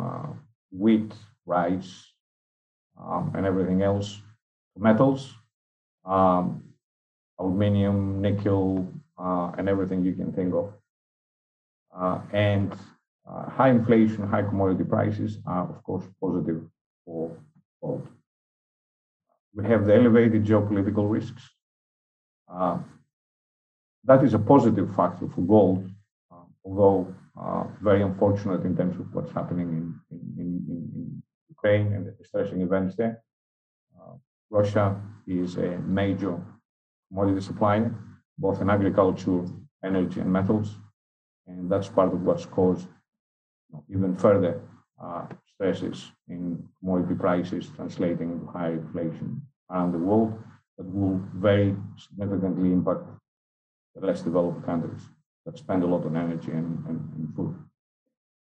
wheat, 0.71 1.13
rice, 1.45 2.13
um, 3.01 3.31
and 3.35 3.45
everything 3.45 3.81
else, 3.81 4.21
metals, 4.77 5.33
um, 6.05 6.63
aluminium, 7.39 8.21
nickel, 8.21 8.87
uh, 9.17 9.51
and 9.57 9.69
everything 9.69 10.03
you 10.03 10.13
can 10.13 10.31
think 10.33 10.53
of. 10.53 10.73
and 12.33 12.73
uh, 13.29 13.49
high 13.49 13.69
inflation, 13.69 14.25
high 14.27 14.41
commodity 14.41 14.83
prices 14.83 15.39
are, 15.45 15.69
of 15.69 15.83
course, 15.83 16.05
positive 16.21 16.61
for 17.05 17.35
gold. 17.81 18.07
We 19.53 19.65
have 19.65 19.85
the 19.85 19.95
elevated 19.95 20.45
geopolitical 20.45 21.09
risks. 21.09 21.43
Uh, 22.51 22.79
that 24.05 24.23
is 24.23 24.33
a 24.33 24.39
positive 24.39 24.95
factor 24.95 25.27
for 25.27 25.41
gold, 25.41 25.89
uh, 26.31 26.45
although 26.63 27.13
uh, 27.39 27.65
very 27.81 28.01
unfortunate 28.01 28.63
in 28.63 28.77
terms 28.77 28.97
of 28.99 29.13
what's 29.13 29.31
happening 29.33 29.67
in, 29.69 29.99
in, 30.11 30.21
in, 30.39 30.91
in 30.95 31.23
Ukraine 31.49 31.93
and 31.93 32.05
the 32.05 32.11
distressing 32.11 32.61
events 32.61 32.95
there. 32.95 33.23
Uh, 33.97 34.13
Russia 34.49 35.01
is 35.27 35.57
a 35.57 35.77
major 35.79 36.39
commodity 37.09 37.41
supplier, 37.41 37.95
both 38.37 38.61
in 38.61 38.69
agriculture, 38.69 39.45
energy, 39.83 40.19
and 40.19 40.31
metals. 40.31 40.75
And 41.47 41.69
that's 41.71 41.87
part 41.87 42.13
of 42.13 42.21
what's 42.21 42.45
caused 42.45 42.87
even 43.89 44.15
further 44.15 44.61
uh, 45.03 45.25
stresses 45.53 46.11
in 46.29 46.63
commodity 46.79 47.15
prices 47.15 47.69
translating 47.75 48.31
into 48.31 48.45
higher 48.47 48.73
inflation 48.73 49.41
around 49.69 49.91
the 49.91 49.97
world 49.97 50.37
that 50.77 50.85
will 50.93 51.21
very 51.35 51.75
significantly 51.97 52.71
impact 52.71 53.03
the 53.95 54.05
less 54.05 54.21
developed 54.21 54.65
countries 54.65 55.01
that 55.45 55.57
spend 55.57 55.83
a 55.83 55.87
lot 55.87 56.05
on 56.05 56.15
energy 56.15 56.51
and, 56.51 56.85
and, 56.87 56.99
and 57.15 57.35
food. 57.35 57.55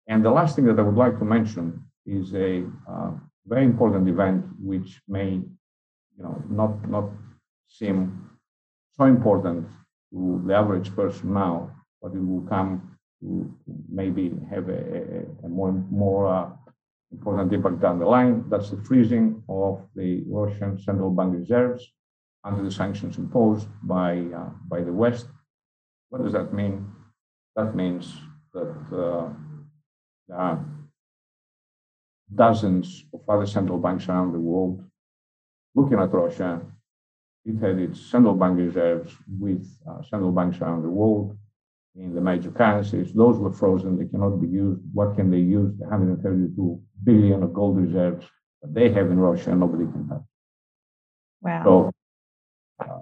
And 0.08 0.26
the 0.26 0.32
last 0.32 0.56
thing 0.56 0.66
that 0.66 0.80
I 0.80 0.82
would 0.82 0.98
like 0.98 1.18
to 1.20 1.26
mention 1.26 1.86
is 2.10 2.34
a 2.34 2.66
uh, 2.90 3.12
very 3.46 3.66
important 3.66 4.08
event 4.10 4.46
which 4.60 5.02
may, 5.08 5.30
you 5.32 6.24
know, 6.24 6.42
not 6.50 6.90
not 6.90 7.10
seem 7.68 8.30
so 8.98 9.06
important 9.06 9.68
to 10.12 10.42
the 10.46 10.54
average 10.54 10.94
person 10.96 11.34
now, 11.34 11.72
but 12.02 12.14
it 12.14 12.26
will 12.26 12.46
come 12.50 12.98
to 13.22 13.54
maybe 13.90 14.34
have 14.50 14.70
a, 14.70 15.26
a 15.44 15.48
more, 15.48 15.72
more 15.92 16.28
uh, 16.28 16.50
important 17.12 17.52
impact 17.54 17.80
down 17.82 18.00
the 18.00 18.06
line. 18.06 18.44
That's 18.50 18.70
the 18.72 18.82
freezing 18.84 19.44
of 19.50 19.86
the 19.96 20.24
Russian 20.28 20.80
central 20.80 21.12
bank 21.12 21.36
reserves 21.36 21.86
under 22.44 22.64
the 22.64 22.72
sanctions 22.72 23.18
imposed 23.18 23.68
by, 23.84 24.20
uh, 24.36 24.50
by 24.68 24.82
the 24.82 24.94
West. 24.94 25.28
What 26.10 26.24
does 26.24 26.34
that 26.34 26.54
mean? 26.54 26.88
That 27.56 27.76
means 27.76 28.16
that 28.54 28.76
uh, 28.94 29.30
there 30.28 30.60
dozens 32.34 33.06
of 33.14 33.22
other 33.28 33.46
central 33.46 33.80
banks 33.80 34.08
around 34.08 34.34
the 34.34 34.40
world 34.40 34.84
looking 35.76 36.00
at 36.00 36.14
Russia. 36.14 36.62
It 37.46 37.58
had 37.60 37.80
its 37.80 38.00
central 38.02 38.36
bank 38.36 38.58
reserves 38.58 39.16
with 39.40 39.66
uh, 39.90 40.02
central 40.04 40.32
banks 40.32 40.60
around 40.60 40.84
the 40.84 40.90
world 40.90 41.38
in 41.96 42.14
the 42.14 42.22
major 42.22 42.52
currencies. 42.52 43.14
Those 43.14 43.38
were 43.38 43.52
frozen. 43.52 43.98
They 43.98 44.06
cannot 44.06 44.38
be 44.38 44.48
used. 44.48 44.82
What 44.94 45.16
can 45.16 45.32
they 45.32 45.40
use? 45.40 45.72
The 45.78 45.86
132 45.86 46.82
billion 47.04 47.44
of 47.44 47.54
gold 47.54 47.78
reserves 47.78 48.26
that 48.62 48.74
they 48.74 48.90
have 48.92 49.10
in 49.10 49.20
Russia, 49.20 49.56
nobody 49.56 49.86
can 49.86 50.08
have. 50.10 50.24
Wow. 51.42 51.64
So 51.64 51.92
uh, 52.86 53.02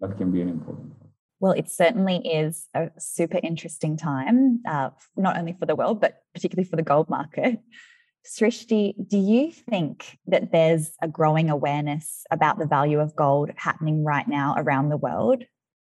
that 0.00 0.16
can 0.16 0.32
be 0.32 0.40
an 0.40 0.48
important. 0.48 0.88
one. 0.98 1.10
Well, 1.40 1.52
it 1.52 1.70
certainly 1.70 2.16
is 2.26 2.68
a 2.74 2.90
super 2.98 3.38
interesting 3.42 3.96
time, 3.96 4.62
uh, 4.66 4.90
not 5.16 5.36
only 5.36 5.52
for 5.52 5.66
the 5.66 5.76
world, 5.76 6.00
but 6.00 6.22
particularly 6.32 6.68
for 6.68 6.76
the 6.76 6.82
gold 6.82 7.10
market. 7.10 7.60
Srishti, 8.26 8.94
do 9.06 9.18
you 9.18 9.52
think 9.52 10.18
that 10.26 10.50
there's 10.50 10.92
a 11.02 11.08
growing 11.08 11.50
awareness 11.50 12.24
about 12.30 12.58
the 12.58 12.66
value 12.66 12.98
of 12.98 13.14
gold 13.14 13.50
happening 13.56 14.02
right 14.02 14.26
now 14.26 14.54
around 14.56 14.88
the 14.88 14.96
world? 14.96 15.44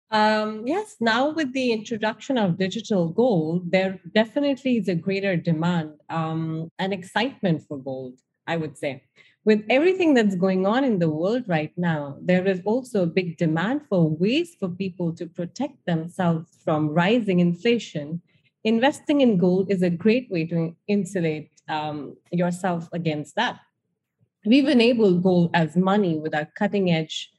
Um, 0.10 0.66
yes, 0.66 0.96
now 1.00 1.30
with 1.30 1.54
the 1.54 1.72
introduction 1.72 2.38
of 2.38 2.58
digital 2.58 3.10
gold, 3.10 3.72
there 3.72 4.00
definitely 4.14 4.78
is 4.78 4.88
a 4.88 4.96
greater 4.96 5.36
demand 5.36 5.94
um, 6.10 6.70
and 6.80 6.94
excitement 6.94 7.64
for 7.68 7.78
gold, 7.78 8.20
I 8.48 8.58
would 8.58 8.78
say. 8.78 9.04
With 9.46 9.64
everything 9.70 10.14
that's 10.14 10.36
going 10.36 10.66
on 10.66 10.84
in 10.84 11.00
the 11.00 11.10
world 11.10 11.44
right 11.48 11.74
now, 11.78 12.18
there 12.22 12.48
is 12.48 12.62
also 12.66 13.04
a 13.04 13.08
big 13.08 13.38
demand 13.38 13.82
for 13.90 14.10
ways 14.10 14.56
for 14.60 14.70
people 14.70 15.14
to 15.14 15.28
protect 15.28 15.86
themselves 15.86 16.60
from 16.64 16.90
rising 16.90 17.40
inflation. 17.40 18.22
Investing 18.64 19.22
in 19.22 19.38
gold 19.38 19.70
is 19.70 19.82
a 19.82 19.90
great 19.90 20.32
way 20.32 20.46
to 20.46 20.76
insulate 20.88 21.53
um, 21.70 22.18
yourself 22.32 22.90
against 22.92 23.36
that. 23.36 23.60
We've 24.46 24.68
enabled 24.68 25.24
gold 25.24 25.52
as 25.54 25.76
money 25.78 26.18
with 26.18 26.36
our 26.36 26.46
cutting 26.46 26.92
edge 26.92 27.32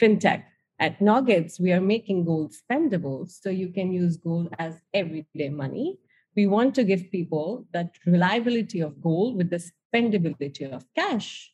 fintech 0.00 0.44
At 0.78 0.98
Nauggets, 0.98 1.60
we 1.60 1.72
are 1.72 1.80
making 1.80 2.24
gold 2.24 2.52
spendable. 2.52 3.30
So 3.30 3.48
you 3.48 3.68
can 3.68 3.92
use 3.92 4.16
gold 4.16 4.48
as 4.58 4.74
everyday 4.92 5.48
money. 5.48 5.98
We 6.36 6.46
want 6.46 6.74
to 6.74 6.84
give 6.84 7.10
people 7.10 7.66
that 7.72 7.94
reliability 8.04 8.80
of 8.80 9.00
gold 9.00 9.36
with 9.36 9.50
the 9.50 9.62
spendability 9.62 10.70
of 10.70 10.84
cash. 10.96 11.52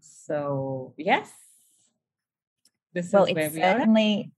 So, 0.00 0.94
yes, 0.96 1.30
this 2.94 3.12
well, 3.12 3.24
is 3.24 3.34
where 3.34 3.50
we 3.50 3.60
certainly, 3.60 4.12
are. 4.14 4.35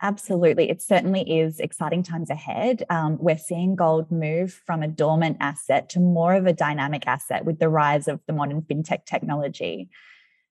Absolutely. 0.00 0.70
It 0.70 0.80
certainly 0.80 1.22
is 1.40 1.58
exciting 1.58 2.04
times 2.04 2.30
ahead. 2.30 2.84
Um, 2.88 3.18
we're 3.20 3.38
seeing 3.38 3.74
gold 3.74 4.12
move 4.12 4.52
from 4.64 4.82
a 4.82 4.88
dormant 4.88 5.38
asset 5.40 5.88
to 5.90 6.00
more 6.00 6.34
of 6.34 6.46
a 6.46 6.52
dynamic 6.52 7.06
asset 7.06 7.44
with 7.44 7.58
the 7.58 7.68
rise 7.68 8.06
of 8.06 8.20
the 8.26 8.32
modern 8.32 8.62
fintech 8.62 9.06
technology. 9.06 9.90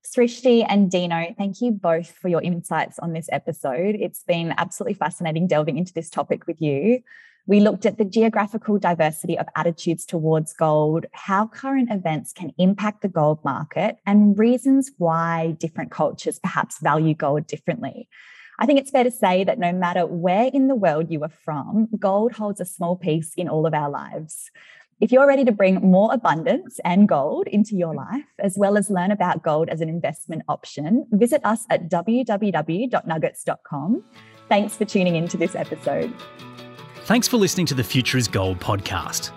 Srishti 0.04 0.66
and 0.68 0.92
Dino, 0.92 1.34
thank 1.38 1.62
you 1.62 1.72
both 1.72 2.12
for 2.12 2.28
your 2.28 2.42
insights 2.42 3.00
on 3.00 3.14
this 3.14 3.30
episode. 3.32 3.96
It's 4.00 4.24
been 4.24 4.54
absolutely 4.58 4.96
fascinating 4.96 5.48
delving 5.48 5.78
into 5.78 5.94
this 5.94 6.10
topic 6.10 6.46
with 6.46 6.62
you. 6.62 7.02
We 7.46 7.62
looked 7.62 7.86
at 7.86 7.98
the 7.98 8.06
geographical 8.06 8.78
diversity 8.78 9.38
of 9.38 9.48
attitudes 9.56 10.06
towards 10.06 10.52
gold, 10.52 11.06
how 11.14 11.48
current 11.48 11.90
events 11.90 12.34
can 12.34 12.52
impact 12.58 13.02
the 13.02 13.08
gold 13.08 13.40
market, 13.46 13.98
and 14.06 14.38
reasons 14.38 14.92
why 14.98 15.56
different 15.58 15.90
cultures 15.90 16.40
perhaps 16.40 16.80
value 16.80 17.14
gold 17.14 17.48
differently. 17.48 18.10
I 18.60 18.66
think 18.66 18.80
it's 18.80 18.90
fair 18.90 19.04
to 19.04 19.12
say 19.12 19.44
that 19.44 19.60
no 19.60 19.72
matter 19.72 20.08
where 20.08 20.50
in 20.52 20.68
the 20.68 20.76
world 20.76 21.12
you 21.12 21.24
are 21.24 21.30
from, 21.30 21.88
gold 22.00 22.32
holds 22.32 22.60
a 22.60 22.66
small 22.66 22.96
piece 22.96 23.34
in 23.36 23.48
all 23.48 23.68
of 23.68 23.74
our 23.74 23.90
lives. 23.90 24.50
If 25.00 25.12
you're 25.12 25.28
ready 25.28 25.46
to 25.46 25.52
bring 25.52 25.76
more 25.76 26.12
abundance 26.12 26.80
and 26.84 27.08
gold 27.08 27.46
into 27.48 27.76
your 27.76 27.94
life, 27.94 28.26
as 28.40 28.58
well 28.58 28.76
as 28.76 28.90
learn 28.90 29.12
about 29.12 29.44
gold 29.44 29.70
as 29.70 29.80
an 29.80 29.90
investment 29.90 30.42
option, 30.48 31.06
visit 31.12 31.40
us 31.46 31.68
at 31.70 31.88
www.nauggets.com. 31.88 34.04
Thanks 34.50 34.76
for 34.76 34.86
tuning 34.86 35.16
into 35.16 35.38
this 35.38 35.54
episode. 35.54 36.12
Thanks 37.04 37.28
for 37.28 37.38
listening 37.38 37.68
to 37.68 37.76
the 37.76 37.84
Future 37.84 38.18
is 38.18 38.28
Gold 38.28 38.60
podcast. 38.60 39.30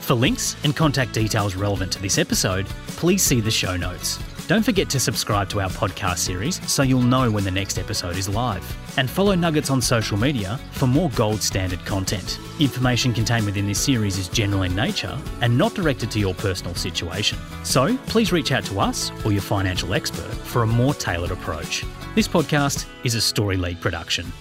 For 0.00 0.12
links 0.12 0.56
and 0.62 0.76
contact 0.76 1.14
details 1.14 1.56
relevant 1.56 1.90
to 1.92 2.02
this 2.02 2.18
episode, 2.18 2.66
please 2.86 3.22
see 3.22 3.40
the 3.40 3.50
show 3.50 3.78
notes. 3.78 4.18
Don't 4.48 4.62
forget 4.62 4.88
to 4.88 4.98
subscribe 4.98 5.50
to 5.50 5.60
our 5.60 5.68
podcast 5.68 6.20
series 6.20 6.58
so 6.66 6.82
you'll 6.82 7.02
know 7.02 7.30
when 7.30 7.44
the 7.44 7.50
next 7.50 7.78
episode 7.78 8.16
is 8.16 8.30
live. 8.30 8.64
And 8.96 9.10
follow 9.10 9.34
Nauggets 9.34 9.70
on 9.70 9.82
social 9.82 10.16
media 10.16 10.58
for 10.72 10.86
more 10.86 11.10
gold 11.10 11.42
standard 11.42 11.84
content. 11.84 12.38
Information 12.58 13.12
contained 13.12 13.44
within 13.44 13.66
this 13.66 13.78
series 13.78 14.16
is 14.16 14.26
general 14.26 14.62
in 14.62 14.74
nature 14.74 15.18
and 15.42 15.58
not 15.58 15.74
directed 15.74 16.10
to 16.12 16.18
your 16.18 16.32
personal 16.32 16.74
situation. 16.74 17.36
So 17.62 17.94
please 18.06 18.32
reach 18.32 18.50
out 18.50 18.64
to 18.64 18.80
us 18.80 19.12
or 19.22 19.32
your 19.32 19.42
financial 19.42 19.92
expert 19.92 20.32
for 20.32 20.62
a 20.62 20.66
more 20.66 20.94
tailored 20.94 21.30
approach. 21.30 21.84
This 22.14 22.26
podcast 22.26 22.86
is 23.04 23.14
a 23.14 23.20
Story 23.20 23.58
League 23.58 23.82
production. 23.82 24.32